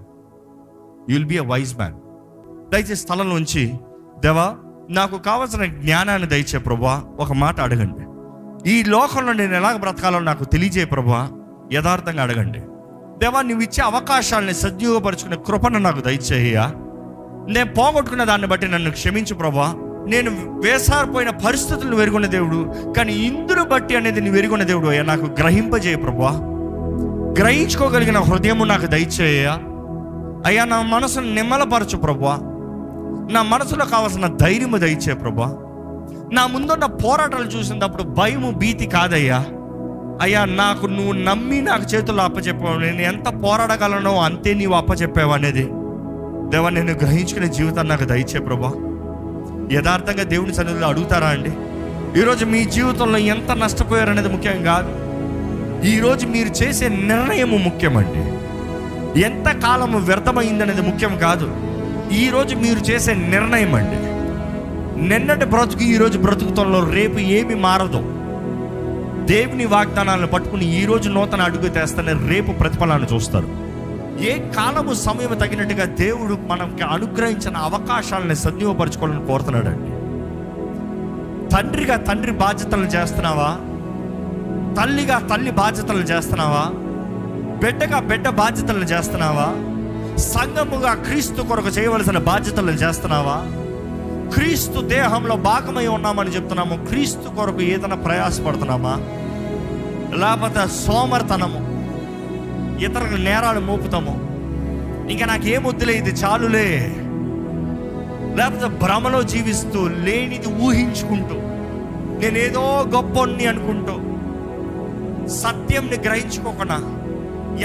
you'll 1.12 1.24
be 1.24 1.38
a 1.38 1.44
wise 1.44 1.76
man 1.76 1.94
దయచేసి 2.70 2.96
స్థలంలోంచి 2.96 3.74
దేవా 4.18 4.56
నాకు 4.90 5.18
కావలసిన 5.18 5.64
జ్ఞానాన్ని 5.64 6.28
దయచే 6.28 6.58
ప్రభా. 6.58 7.04
ఒక 7.18 7.32
మాట 7.32 7.60
అడగండి. 7.60 8.04
ఈ 8.70 8.84
లోకంలో 8.84 9.32
నేను 9.32 9.54
ఎలాగ 9.54 9.76
బ్రతకాలో 9.76 10.18
నాకు 10.18 10.44
తెలియజే 10.44 10.84
ప్రభా. 10.84 11.30
యథార్థంగా 11.72 12.22
అడగండి. 12.22 12.58
దేవా 13.18 13.42
నువ్వు 13.42 13.62
ఇచ్చే 13.62 13.84
అవకాశాలని 13.84 14.54
సద్వినియోగపరుచుకునే 14.54 15.36
కృపను 15.46 15.78
నాకు 15.78 16.00
దయచేయ్యా. 16.00 16.72
నేను 17.48 17.74
పోగొట్టుకున్న 17.74 18.24
దాన్ని 18.24 18.46
బట్టి 18.46 18.68
నన్ను 18.68 18.90
క్షమించు 18.90 19.34
ప్రభా. 19.34 19.74
నేను 20.08 20.30
వేసారిపోయిన 20.64 21.30
పరిస్థితులను 21.30 21.96
వెరుగున్న 21.96 22.26
దేవుడు 22.26 22.92
కానీ 22.96 23.12
ఇందును 23.12 23.64
బట్టి 23.64 23.96
అనేది 23.96 24.20
నువ్వు 24.20 24.36
వెరుగున్న 24.36 24.64
దేవుడు 24.64 24.86
అయ్యా. 24.86 25.02
నాకు 25.02 25.24
గ్రహింపజేయ 25.24 25.96
ప్రభా. 25.96 26.30
గ్రహించుకోగలిగిన 27.38 28.18
హృదయము 28.18 28.64
నాకు 28.64 28.86
దయచేయ 28.86 29.46
అయ్యా 30.46 30.64
నా 30.64 30.82
మనసును 30.82 31.34
నిమ్మలపరచు 31.34 31.96
ప్రభా. 31.96 32.36
నా 33.32 33.42
మనసులో 33.42 33.84
కావాల్సిన 33.84 34.26
ధైర్యము 34.26 34.76
దయచే 34.76 35.14
ప్రభా. 35.14 35.46
నా 36.32 36.46
ముందున్న 36.46 36.84
పోరాటాలు 36.84 37.44
చూసినప్పుడు 37.44 38.02
భయము 38.02 38.50
భీతి 38.50 38.86
కాదయ్యా. 38.86 39.44
అయ్యా 40.20 40.44
నాకు 40.44 40.86
నువ్వు 40.86 41.12
నమ్మి 41.12 41.62
నాకు 41.62 41.94
చేతుల్లో 41.94 42.24
అప్పచెప్పావు 42.24 42.78
నేను 42.78 43.00
ఎంత 43.00 43.42
పోరాడగలనో 43.44 44.16
అంతే 44.16 44.54
నీవు 44.54 44.74
అప్పచెప్పావు 44.74 45.30
అనేది. 45.30 45.62
దేవా 46.50 46.68
నేను 46.68 46.92
గ్రహించుకునే 46.92 47.48
జీవితాన్ని 47.48 47.90
నాకు 47.90 48.04
దయచే 48.04 48.38
ప్రభా. 48.38 48.72
యథార్థంగా 49.72 50.22
దేవుని 50.22 50.54
సన్నిధిలో 50.54 50.88
అడుగుతారా 50.88 51.26
అండి? 51.26 51.52
ఈరోజు 52.20 52.44
మీ 52.44 52.64
జీవితంలో 52.64 53.18
ఎంత 53.18 53.50
నష్టపోయారనేది 53.50 54.28
ముఖ్యం 54.28 54.64
కాదు. 54.64 55.04
ఈరోజు 55.86 56.26
మీరు 56.26 56.48
చేసే 56.48 56.88
నిర్ణయము 56.88 57.56
ముఖ్యమండి 57.56 58.34
ఎంత 59.20 59.48
కాలము 59.48 59.98
వ్యర్థమైందనేది 59.98 60.80
ముఖ్యం 60.80 61.18
కాదు. 61.18 61.56
ఈరోజు 62.12 62.56
మీరు 62.56 62.78
చేసే 62.78 63.14
నిర్ణయం 63.14 63.74
అండి. 63.74 64.14
నిన్నటి 65.08 65.44
బ్రతుకు 65.44 65.82
ఈరోజు 65.82 66.18
బ్రతుకుతంలో 66.18 66.90
రేపు 66.90 67.18
ఏమి 67.18 67.54
మారదు. 67.54 68.13
దేవుని 69.24 69.64
వాగ్దానాలను 69.64 70.26
పట్టుకుని 70.26 70.82
ఈరోజు 70.82 71.10
నూతన 71.10 71.42
అడుగు 71.42 71.68
తెస్తేనే 71.68 72.12
రేపు 72.12 72.52
ప్రతిఫలాన్ని 72.52 73.08
చూస్తారు. 73.14 73.48
ఏ 74.24 74.38
కాలము 74.38 74.94
సమయం 74.94 75.38
తగినట్టుగా 75.38 75.84
దేవుడు 75.84 76.38
మనకి 76.46 76.82
అనుగ్రహించిన 76.82 77.56
అవకాశాలను 77.56 78.34
సద్వినియోగపరచుకోవాలని 78.34 79.26
కోరుతున్నాడండి. 79.26 79.90
తండ్రిగా 81.54 81.96
తండ్రి 81.96 82.32
బాధ్యతలు 82.32 82.84
చేస్తున్నావా? 82.84 83.50
తల్లిగా 84.82 85.18
తల్లి 85.18 85.50
బాధ్యతలు 85.50 86.02
చేస్తున్నావా? 86.02 86.64
బిడ్డగా 87.64 87.98
బిడ్డ 88.00 88.28
బాధ్యతలు 88.28 88.84
చేస్తున్నావా? 88.84 89.48
సంఘముగా 90.18 90.94
క్రీస్తు 90.94 91.42
కొరకు 91.42 91.68
చేయవలసిన 91.68 92.18
బాధ్యతలు 92.18 92.70
చేస్తున్నావా? 92.70 93.63
క్రీస్తు 94.34 94.80
దేహంలో 94.80 95.36
భాగమై 95.36 95.86
ఉన్నామని 95.86 96.30
చెప్తున్నాము. 96.30 96.86
క్రీస్తు 96.86 97.36
కొరకు 97.36 97.60
ఏదైనా 97.60 97.96
ప్రయాసపడుతున్నామా? 97.96 98.94
లేకపోతే 100.16 100.74
సోమర్తనము 100.86 101.60
ఇతరులకు 102.84 103.14
నేరాలు 103.14 103.60
మోపుతాము. 103.60 104.14
ఇంకా 105.10 105.26
నాకేం 105.26 105.64
వద్దులే 105.64 105.92
ఇది 105.92 106.10
చాలులే. 106.10 106.96
లేకపోతే 108.36 108.66
భ్రమలో 108.66 109.22
జీవిస్తూ 109.22 109.88
లేనిది 109.88 110.48
ఊహించుకుంటూ 110.48 111.34
నేనేదో 112.20 112.84
గొప్పని 112.94 113.46
అనుకుంటూ 113.46 113.94
సత్యంని 115.28 115.96
గ్రహించుకోకుండా 115.96 116.76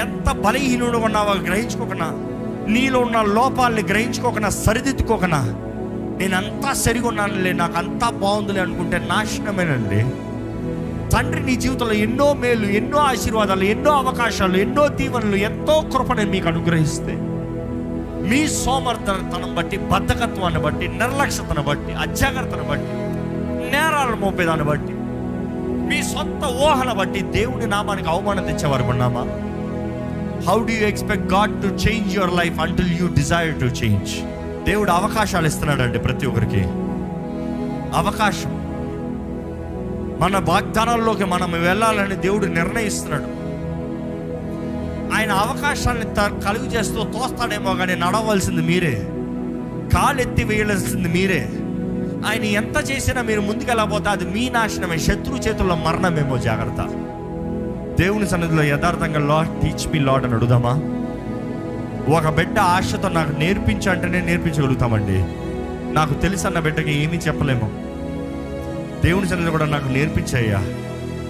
ఎంత 0.02 0.32
బలహీనుడు 0.32 0.98
ఉన్నావో 0.98 1.34
గ్రహించుకోకుండా 1.34 2.10
నీలో 2.68 3.00
ఉన్న 3.00 3.22
లోపాలని 3.22 3.82
గ్రహించుకోకుండా 3.82 4.50
సరిదిద్దుకోకుండా 4.50 5.56
నేనంతా 6.20 6.74
సరిగా 6.80 7.08
ఉన్నానులే 7.08 7.52
నాకు 7.54 7.78
అంతా 7.78 8.10
బాగుందిలే 8.22 8.60
అనుకుంటే 8.60 8.98
నాశనమేనండి. 9.10 10.00
తండ్రి 11.14 11.42
నీ 11.42 11.56
జీవితంలో 11.56 11.94
ఎన్నో 12.00 12.34
మేలు 12.34 12.68
ఎన్నో 12.72 12.98
ఆశీర్వాదాలు 13.04 13.64
ఎన్నో 13.66 13.92
అవకాశాలు 13.94 14.58
ఎన్నో 14.58 14.88
దీవెనలు 14.98 15.36
ఎంతో 15.44 15.82
కృపని 15.94 16.26
మీకు 16.26 16.48
అనుగ్రహిస్తే 16.48 17.14
మీ 18.30 18.48
సోమర్థనతను 18.56 19.54
బట్టి 19.54 19.78
బద్ధకత్వాన్ని 19.92 20.60
బట్టి 20.60 20.88
నిర్లక్ష్యతను 21.00 21.64
బట్టి 21.64 21.92
అజాగ్రత్తను 22.04 22.64
బట్టి 22.64 22.92
నేరాలను 23.72 24.18
మోపేదాన్ని 24.18 24.64
బట్టి 24.64 24.94
మీ 25.88 26.04
సొంత 26.12 26.44
ఊహను 26.62 26.96
బట్టి 26.96 27.22
దేవుని 27.34 27.68
నామానికి 27.68 28.10
అవమానం 28.10 28.46
తెచ్చేవారు 28.46 28.84
ఉన్నామా? 28.84 29.24
How 30.48 30.58
do 30.60 30.74
you 30.74 30.86
expect 30.88 31.34
God 31.34 31.56
to 31.62 31.70
change 31.86 32.16
your 32.16 32.34
life 32.34 32.60
until 32.60 32.92
you 33.00 33.08
desire 33.16 33.56
to 33.60 33.70
change 33.80 34.14
దేవుడు 34.64 34.92
అవకాశాలు 34.92 35.48
ఇస్తున్నాడండి 35.48 36.00
ప్రతి 36.00 36.28
ఒక్కరికి. 36.28 36.64
అవకాశం. 37.96 38.70
మన 40.20 40.38
వాగ్దానాల్లోకి 40.38 41.26
మనం 41.26 41.52
వెళ్ళాలని 41.52 42.16
దేవుడు 42.16 42.46
నిర్ణయిస్తున్నాడు. 42.46 43.40
ఆయన 45.16 45.32
అవకాశాన్ని 45.32 46.06
కలుగు 46.46 46.66
చేస్తూ 46.66 47.04
తోస్తాడేమో 47.04 47.74
కానీ 47.74 47.96
నడవలసింది 47.96 48.62
మీరే. 48.62 49.08
కాలు 49.94 50.22
ఎత్తి 50.22 50.44
వేయాల్సింది 50.44 51.10
మీరే. 51.10 51.50
ఆయన 52.28 52.44
ఎంత 52.44 52.92
చేసినా 52.92 53.22
మీరు 53.22 53.42
ముందుకెళ్ళకపోతే 53.42 54.10
అది 54.10 54.24
మీ 54.24 54.50
నాశనమే 54.50 54.98
శత్రు 54.98 55.36
చేతుల్లో 55.36 55.76
మరణమేమో 55.76 56.38
జాగ్రత్త. 56.38 56.82
దేవుని 58.02 58.30
సన్నిధిలో 58.30 58.64
యథార్థంగా 58.64 59.20
లాడ్ 59.20 59.62
టీచ్ 59.62 59.94
మీ 59.94 60.00
లాడ్ 60.00 60.26
అని 60.26 60.34
అడుగుదామా? 60.34 60.99
ఒక 62.10 62.30
బిడ్డ 62.30 62.60
ఆశతో 62.60 63.10
నాకు 63.10 63.40
నేర్పించు 63.40 63.92
అంటేనే 63.92 64.22
నేర్పించగలుగుతామండి. 64.22 65.26
నాకు 65.94 66.14
తెలుసన్న 66.14 66.60
బిడ్డకి 66.60 67.04
ఏమీ 67.04 67.18
చెప్పలేము. 67.18 67.72
దేవుని 69.06 69.28
సన్నిధిలో 69.28 69.52
కూడా 69.52 69.66
నాకు 69.66 69.88
నేర్పించయ్యా. 69.88 70.58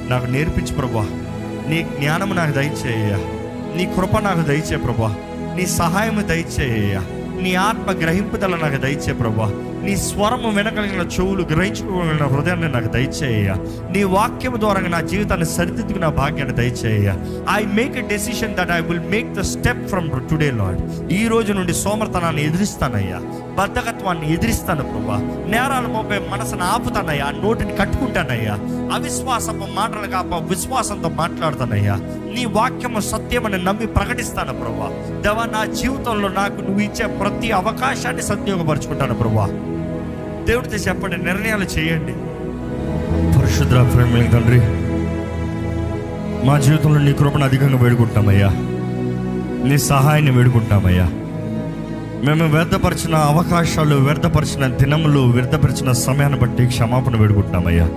నాకు 0.10 0.26
నేర్పించు 0.26 0.76
ప్రభా. 0.76 1.08
నీ 1.68 1.88
జ్ఞానము 2.00 2.34
నాకు 2.34 2.52
దయచేయ్యా. 2.52 3.18
నీ 3.76 3.94
కృప 3.96 4.18
నాకు 4.18 4.42
దయచే 4.42 4.78
ప్రభా. 4.78 5.16
నీ 5.56 5.66
సహాయము 5.66 6.22
దయచేయ్యా. 6.22 7.00
నీ 7.42 7.56
ఆత్మ 7.56 7.92
గ్రహింపుదల 7.92 8.56
నాకు 8.56 8.78
దయచే 8.82 9.14
ప్రభా. 9.14 9.69
నీ 9.84 9.98
స్వరము 9.98 10.50
వినగలిగిన 10.50 11.02
చెవులు 11.08 11.44
గ్రహించుకోగలిగిన 11.44 12.24
హృదయాన్ని 12.24 12.70
నాకు 12.70 12.88
దయచేయ 12.88 13.54
నీ 13.92 14.04
వాక్యం 14.04 14.60
ద్వారా 14.60 14.80
నా 14.88 15.02
జీవితాన్ని 15.02 15.46
సరిదిద్దుకున్న 15.46 16.08
భాగ్యాన్ని 16.08 16.56
దయచేయ 16.56 17.14
I 17.56 17.66
make 17.66 17.98
a 17.98 18.08
decision 18.08 18.56
that 18.56 18.72
I 18.72 18.82
will 18.82 19.10
make 19.10 19.34
the 19.34 19.42
step 19.42 19.88
from 19.88 20.30
today 20.30 20.52
Lord 20.52 20.82
ఈ 21.12 21.28
రోజు 21.28 21.54
నుండి 21.54 21.74
సోమర్తనాన్ని 21.74 22.44
ఎదిరిస్తానయ్యా. 22.44 23.20
బద్ధకత్వాన్ని 23.60 24.34
ఎదిరిస్తాను 24.34 24.84
ప్రభా. 24.84 25.18
నేరాలు 25.48 25.88
మోపే 25.88 26.22
మనసును 26.30 26.64
ఆపుతానయ్యా 26.64 27.26
నోటిని 27.44 27.76
కట్టుకుంటానయ్యా. 27.76 28.54
అవిశ్వాసపు 28.94 29.68
మాటలు 29.74 30.12
కాప 30.12 30.50
విశ్వాసంతో 30.50 31.10
మాట్లాడుతానయ్యా. 31.10 31.96
నీ 32.36 32.46
వాక్యము 32.46 33.00
సత్యమని 33.00 33.64
నమ్మి 33.64 33.88
ప్రకటిస్తాను 33.88 34.54
ప్రభా. 34.54 35.20
దేవా 35.22 35.46
నా 35.46 35.66
జీవితంలో 35.66 36.28
నాకు 36.28 36.62
నువ్వు 36.62 36.80
ఇచ్చే 36.80 37.08
ప్రతి 37.08 37.52
అవకాశాన్ని 37.52 38.22
సద్వినియోగపరుచుకుంటాను 38.22 39.14
ప్రభా. 39.14 39.46
దేవుడితో 40.46 40.76
చెప్పండి 40.76 41.18
నిర్ణయాలు 41.18 41.64
చేయండి. 41.64 42.14
పరిశుద్ర 43.40 43.92
ప్రేమ 43.96 44.32
తండ్రి 44.34 44.60
మా 46.48 46.60
జీవితంలో 46.60 47.00
నీ 47.00 47.14
కృపను 47.14 47.46
అధికంగా 47.46 47.78
వేడుకుంటామయ్యా 47.78 48.50
నీ 49.68 49.78
సహాయాన్ని 49.78 50.32
వేడుకుంటామయ్యా 50.32 51.10
మేము 52.26 52.46
వ్యర్థపరిచిన 52.48 53.16
అవకాశాలు 53.16 53.96
వ్యర్థపరిచిన 53.96 54.68
దినములు 54.68 55.20
వ్యర్థపరిచిన 55.20 55.92
సమయాన్ని 55.92 56.40
బట్టి 56.40 56.66
క్షమాపణ 56.66 57.16
వేడుకుంటున్నామయ్యా. 57.16 57.88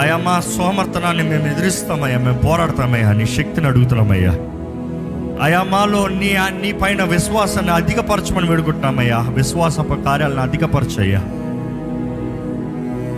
అయ్యా 0.00 0.16
మా 0.16 0.40
సోమర్థనాన్ని 0.40 1.22
మేము 1.22 1.46
ఎదిరిస్తామయ్యా 1.46 2.18
మేము 2.18 2.38
పోరాడతామయ్యా 2.38 3.12
నీ 3.12 3.26
శక్తిని 3.26 3.66
అడుగుతున్నామయ్యా. 3.66 4.32
అయా 5.42 5.62
మాలో 5.62 6.08
నీ 6.08 6.36
నీ 6.62 6.72
పైన 6.72 7.04
విశ్వాసాన్ని 7.04 7.72
అధికపరచమని 7.72 8.48
వేడుకుంటున్నామయ్యా. 8.48 9.18
విశ్వాసపు 9.18 9.94
కార్యాలను 10.04 10.40
అధికపరచయ్యా. 10.40 11.20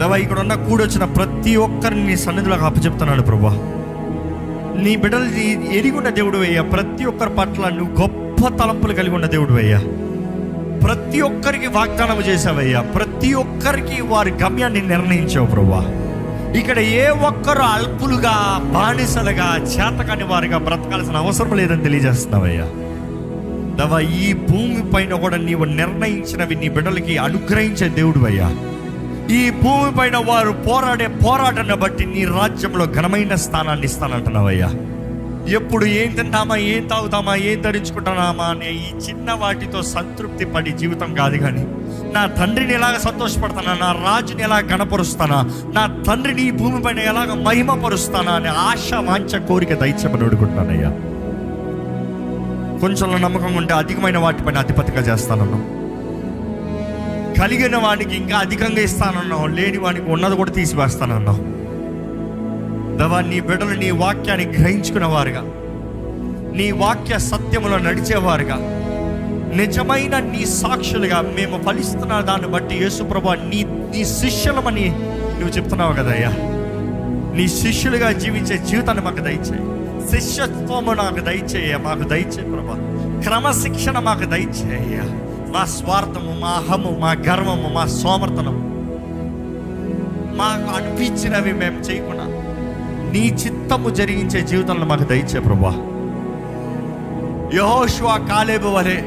దవా 0.00 0.16
ఇక్కడ 0.16 0.38
ఉన్న 0.38 0.54
కూడొచ్చిన 0.54 1.04
ప్రతి 1.04 1.56
ఒక్కరిని 1.56 2.06
నీ 2.06 2.16
సన్నిధిలోకి 2.16 2.64
అప్పచెప్తున్నాను 2.64 3.22
ప్రభా. 3.22 3.52
నీ 4.82 4.96
బిడ్డలు 4.96 5.24
ఎరిగున్న 5.72 6.08
దేవుడు 6.08 6.38
అయ్యా 6.38 6.62
ప్రతి 6.62 7.04
ఒక్కరి 7.04 7.30
పట్ల 7.30 7.68
నువ్వు 7.68 8.02
గొప్ప 8.02 8.27
తలంపులు 8.46 8.94
కలిగి 8.94 9.14
ఉన్న 9.14 9.26
దేవుడు 9.26 9.52
అయ్యా. 9.52 9.78
ప్రతి 10.84 11.20
ఒక్కరికి 11.20 11.66
వాగ్దానం 11.66 12.20
చేసావయ్యా 12.20 12.80
ప్రతి 12.80 13.34
ఒక్కరికి 13.34 14.00
వారి 14.02 14.30
గమ్యాన్ని 14.30 14.80
నిర్ణయించావు 14.80 15.46
ప్రభా 15.46 15.84
ఇక్కడ 16.58 16.78
ఏ 16.78 17.08
ఒక్కరు 17.08 17.62
అల్పులుగా 17.62 18.60
బానిసలుగా 18.74 19.56
చేతకాని 19.56 20.24
వారిగా 20.24 20.58
బ్రతకాల్సిన 20.58 21.16
అవసరం 21.16 21.56
లేదని 21.56 21.82
తెలియజేస్తున్నావయ్యా. 21.82 22.66
దవ 23.76 24.00
ఈ 24.00 24.32
భూమి 24.32 24.90
పైన 24.94 25.14
కూడా 25.14 25.36
నీవు 25.36 25.64
నిర్ణయించినవి 25.64 26.54
నీ 26.54 26.68
బిడ్డలకి 26.68 27.16
అనుగ్రహించే 27.16 27.88
దేవుడు 27.88 28.24
అయ్యా. 28.24 28.50
ఈ 29.30 29.50
భూమి 29.50 29.94
పైన 29.98 30.16
వారు 30.16 30.50
పోరాడే 30.52 31.06
పోరాటాన్ని 31.06 31.76
బట్టి 31.76 32.06
నీ 32.06 32.24
రాజ్యంలో 32.24 32.86
ఘనమైన 32.86 33.34
స్థానాన్ని 33.34 33.84
ఇస్తానంటున్నావయ్యా. 33.84 34.70
ఎప్పుడు 35.48 35.84
ఏం 35.84 36.14
తింటామా 36.14 36.56
ఏం 36.56 36.86
తాగుతామా 36.86 37.34
ఏం 37.36 37.62
ధరించుకుంటున్నామా 37.62 38.44
అనే 38.44 38.70
ఈ 38.70 38.98
చిన్న 39.08 39.32
వాటితో 39.32 39.82
సంతృప్తి 39.82 40.44
పడి 40.44 40.72
జీవితం 40.72 41.14
కాదు 41.14 41.36
కానీ 41.36 41.64
నా 42.12 42.26
తండ్రిని 42.26 42.74
ఎలాగ 42.74 42.96
సంతోషపడతానా 42.96 43.74
నా 43.74 43.92
రాజుని 43.92 44.42
ఎలా 44.42 44.58
గణపరుస్తానా 44.58 45.62
నా 45.72 46.02
తండ్రిని 46.06 46.42
ఈ 46.42 46.50
భూమి 46.50 46.82
పైన 46.82 46.98
ఎలాగ 46.98 47.34
మహిమపరుస్తానా 47.34 48.32
అనే 48.32 48.48
ఆశ 48.48 48.94
వాంఛ 48.94 49.46
కోరిక 49.46 49.74
దయచేమని 49.74 50.24
అడుగుతున్నానయ్యా. 50.24 50.88
కొంచెం 52.80 53.22
నమ్మకం 53.22 53.56
ఉంటే 53.56 53.74
అధికమైన 53.74 54.18
వాటిపైన 54.18 54.58
అధిపతిగా 54.58 55.00
చేస్తానన్నావు. 55.00 55.78
కలిగిన 57.40 57.76
వాడికి 57.76 58.16
ఇంకా 58.16 58.36
అధికంగా 58.38 58.80
ఇస్తానన్నావు. 58.80 59.46
లేని 59.46 59.78
వాడికి 59.78 60.10
ఉన్నది 60.10 60.36
కూడా 60.36 60.50
తీసివేస్తానన్నావు. 60.50 61.57
దవా 62.98 63.20
నీ 63.20 63.40
బిడ్డలు 63.40 63.74
నీ 63.74 63.90
వాక్యాన్ని 63.90 64.46
గ్రహించుకున్న 64.46 65.06
వారుగా 65.06 65.42
నీ 66.56 66.70
వాక్య 66.70 67.18
సత్యములో 67.18 67.78
నడిచేవారుగా. 67.78 68.56
నిజమైన 69.54 70.18
నీ 70.18 70.46
సాక్షులుగా 70.46 71.20
మేము 71.20 71.62
ఫలిస్తున్న 71.62 72.20
దాన్ని 72.20 72.48
బట్టి 72.48 72.74
యేసుప్రభా 72.76 73.34
నీ 73.34 73.64
నీ 73.64 74.04
శిష్యులమని 74.04 74.88
నువ్వు 75.38 75.48
చెప్తున్నావు 75.48 75.92
కదయ్యా 75.92 76.30
నీ 77.36 77.48
శిష్యులుగా 77.48 78.12
జీవించే 78.12 78.58
జీవితాన్ని 78.58 79.04
మాకు 79.04 79.16
దయచేయి. 79.16 79.64
శిష్యత్వము 80.10 80.92
నాకు 80.92 81.20
దయచేయ 81.20 81.76
మాకు 81.76 82.02
దయచే 82.08 82.42
ప్రభా. 82.42 82.76
క్రమశిక్షణ 83.22 83.98
మాకు 83.98 84.24
దయచేయ 84.24 84.98
మా 85.54 85.64
స్వార్థము 85.64 86.40
మా 86.40 86.48
అహము 86.48 86.98
మా 87.00 87.12
గర్వము 87.12 87.68
మా 87.74 87.86
సోమర్థనము 87.86 88.62
మాకు 90.36 90.76
అనిపించినవి 90.76 91.52
మేము 91.52 91.80
చేయకుండా 91.80 92.26
నీ 93.12 93.28
చిత్తము 93.28 93.90
జరిగించే 93.90 94.40
జీవితంలో 94.40 94.86
మాకు 94.86 95.04
దయచే 95.04 95.40
ప్రభా. 95.40 95.72
యహోష్వా 97.56 98.16
కాలేబు 98.28 98.68
వలె 98.68 98.98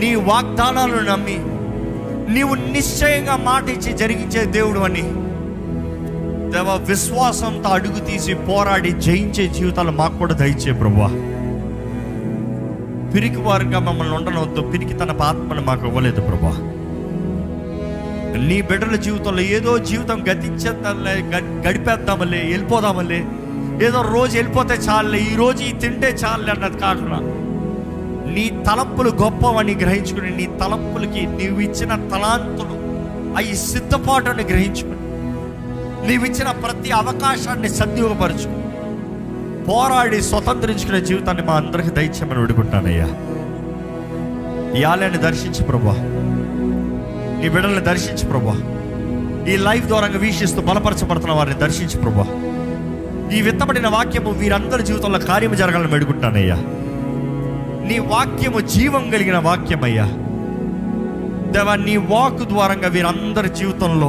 నీ 0.00 0.14
వాగ్దానాలను 0.14 1.02
నమ్మి 1.10 1.38
నీవు 2.32 2.54
నిశ్చయంగా 2.54 3.36
మాట 3.36 3.68
ఇచ్చి 3.68 3.92
జరిగించే 3.92 4.44
దేవుడు 4.44 4.78
అని 4.78 5.04
దేవ 6.52 6.76
విశ్వాసంతో 6.88 7.68
అడుగు 7.68 8.00
తీసి 8.00 8.34
పోరాడి 8.34 8.90
జయించే 8.90 9.46
జీవితాలు 9.48 9.90
మాకు 9.90 10.16
కూడా 10.18 10.34
దయచే 10.34 10.72
ప్రభా. 10.72 11.08
పిరికి 13.14 13.36
వారుగా 13.36 13.78
మమ్మల్ని 13.78 14.14
ఉండనవద్దు 14.14 14.60
పిరికి 14.72 14.94
తన 14.94 15.22
ఆత్మను 15.22 15.62
మాకు 15.62 15.86
ఇవ్వలేదు 15.86 16.20
ప్రభా. 16.20 16.52
నీ 18.44 18.58
బిడ్డల 18.62 18.96
జీవితంలో 19.04 19.42
ఏదో 19.56 19.72
జీవితం 19.88 20.18
గతించేద్దాంలే 20.26 21.14
గ- 21.32 21.46
గడిపేద్దామలే 21.64 22.40
వెళ్ళిపోదామలే 22.46 23.20
ఏదో 23.86 24.00
రోజు 24.10 24.34
వెళ్ళిపోతే 24.36 24.74
చాలులే 24.86 25.18
ఈ 25.24 25.34
రోజు 25.36 25.62
ఈ 25.62 25.72
తింటే 25.80 26.10
చాలులే 26.20 26.50
అన్నది 26.52 26.78
కాకుండా 26.80 27.18
నీ 28.34 28.44
తలంపులు 28.66 29.10
గొప్పవని 29.20 29.74
గ్రహించుకుని 29.82 30.30
నీ 30.38 30.46
తలంపులకి 30.60 31.22
నీవు 31.36 31.60
ఇచ్చిన 31.60 31.92
తలాంతులు 32.10 32.76
అవి 33.38 33.54
సిద్ధపాటుని 33.64 34.44
గ్రహించుకుని 34.50 34.94
నీవు 36.06 36.24
ఇచ్చిన 36.24 36.50
ప్రతి 36.62 36.90
అవకాశాన్ని 36.94 37.70
సద్వినియోగపరచుకుని 37.72 38.62
పోరాడి 39.66 40.18
స్వతంత్రించుకునే 40.26 41.00
జీవితాన్ని 41.08 41.44
మా 41.44 41.54
అందరికి 41.56 41.90
దయచేయమని 41.96 42.42
విడుకుంటానయ్యా 42.42 43.08
ఈ 44.78 44.84
ఆలయాన్ని 44.84 45.20
దర్శించి 45.24 45.62
ప్రభా 45.64 45.94
నీ 47.40 47.48
బిడ్డల్ని 47.48 47.80
దర్శించు 47.80 48.28
ప్రభా. 48.28 48.56
ఈ 49.52 49.56
లైఫ్ 49.56 49.86
ద్వారా 49.86 50.06
వీక్షిస్తూ 50.06 50.60
బలపరచబడుతున్న 50.60 51.32
వారిని 51.32 51.56
దర్శించు 51.56 51.98
ప్రభా. 51.98 52.26
ఈ 53.32 53.42
విత్తబడిన 53.42 53.88
వాక్యము 53.88 54.30
వీరందరి 54.30 54.82
జీవితంలో 54.82 55.18
కార్యము 55.18 55.54
జరగాలని 55.54 55.88
వేడుకుంటానయ్యా 55.88 56.56
నీ 57.88 57.98
వాక్యము 57.98 58.60
జీవం 58.60 59.10
కలిగిన 59.10 59.38
వాక్యమయ్యా. 59.38 60.04
దేవా 61.46 61.74
నీ 61.74 61.96
వాక్ 61.96 62.42
ద్వారంగా 62.42 62.88
వీరందరి 62.88 63.48
జీవితంలో 63.48 64.06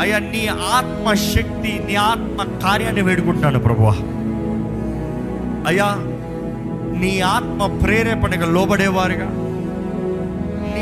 అయ్యా 0.00 0.18
నీ 0.18 0.46
ఆత్మశక్తి 0.46 1.82
నీ 1.86 1.94
ఆత్మ 1.94 2.58
కార్యాన్ని 2.62 3.02
వేడుకుంటున్నాను 3.02 3.58
ప్రభు. 3.58 3.82
అయ్యా 5.66 5.96
నీ 7.00 7.20
ఆత్మ 7.20 7.80
ప్రేరేపణగా 7.84 8.46
లోబడేవారుగా. 8.46 9.45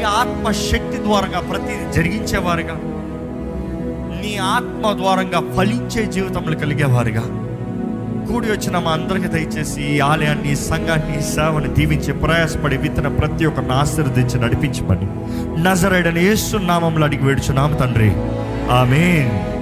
ఆత్మశక్తి 0.07 0.47
ఆత్మ 0.47 0.51
శక్తి 0.51 1.03
ద్వారంగా 1.03 1.41
ప్రతిదీ 1.41 1.93
జరిగించేవారుగా 1.93 2.75
నీ 4.23 4.37
ఆత్మ 4.37 4.93
ద్వారంగా 4.97 5.57
ఫలించే 5.57 6.13
జీవితంలో 6.13 6.57
కలిగేవారుగా. 6.57 7.21
కూడి 8.27 8.47
వచ్చిన 8.47 8.79
మా 8.79 8.91
అందరికీ 8.91 9.29
దయచేసి 9.29 9.83
ఈ 9.83 10.01
ఆలయాన్ని 10.01 10.57
సంఘాన్ని 10.57 11.23
సేవని 11.23 11.75
దీవించి 11.75 12.13
ప్రయాసపడి 12.13 12.77
విత్తన 12.77 13.09
ప్రతి 13.09 13.47
ఒక్కరిని 13.47 13.73
ఆశీర్వదించి 13.73 14.41
నడిపించమని. 14.41 15.07
నజరైడని 15.63 16.25
యేసు 16.25 16.57
నామంలో 16.57 17.07
అడిగి 17.07 17.25
వేడుచున్నాము 17.25 17.77
తండ్రి. 17.77 18.13
ఆమెన్. 18.71 19.54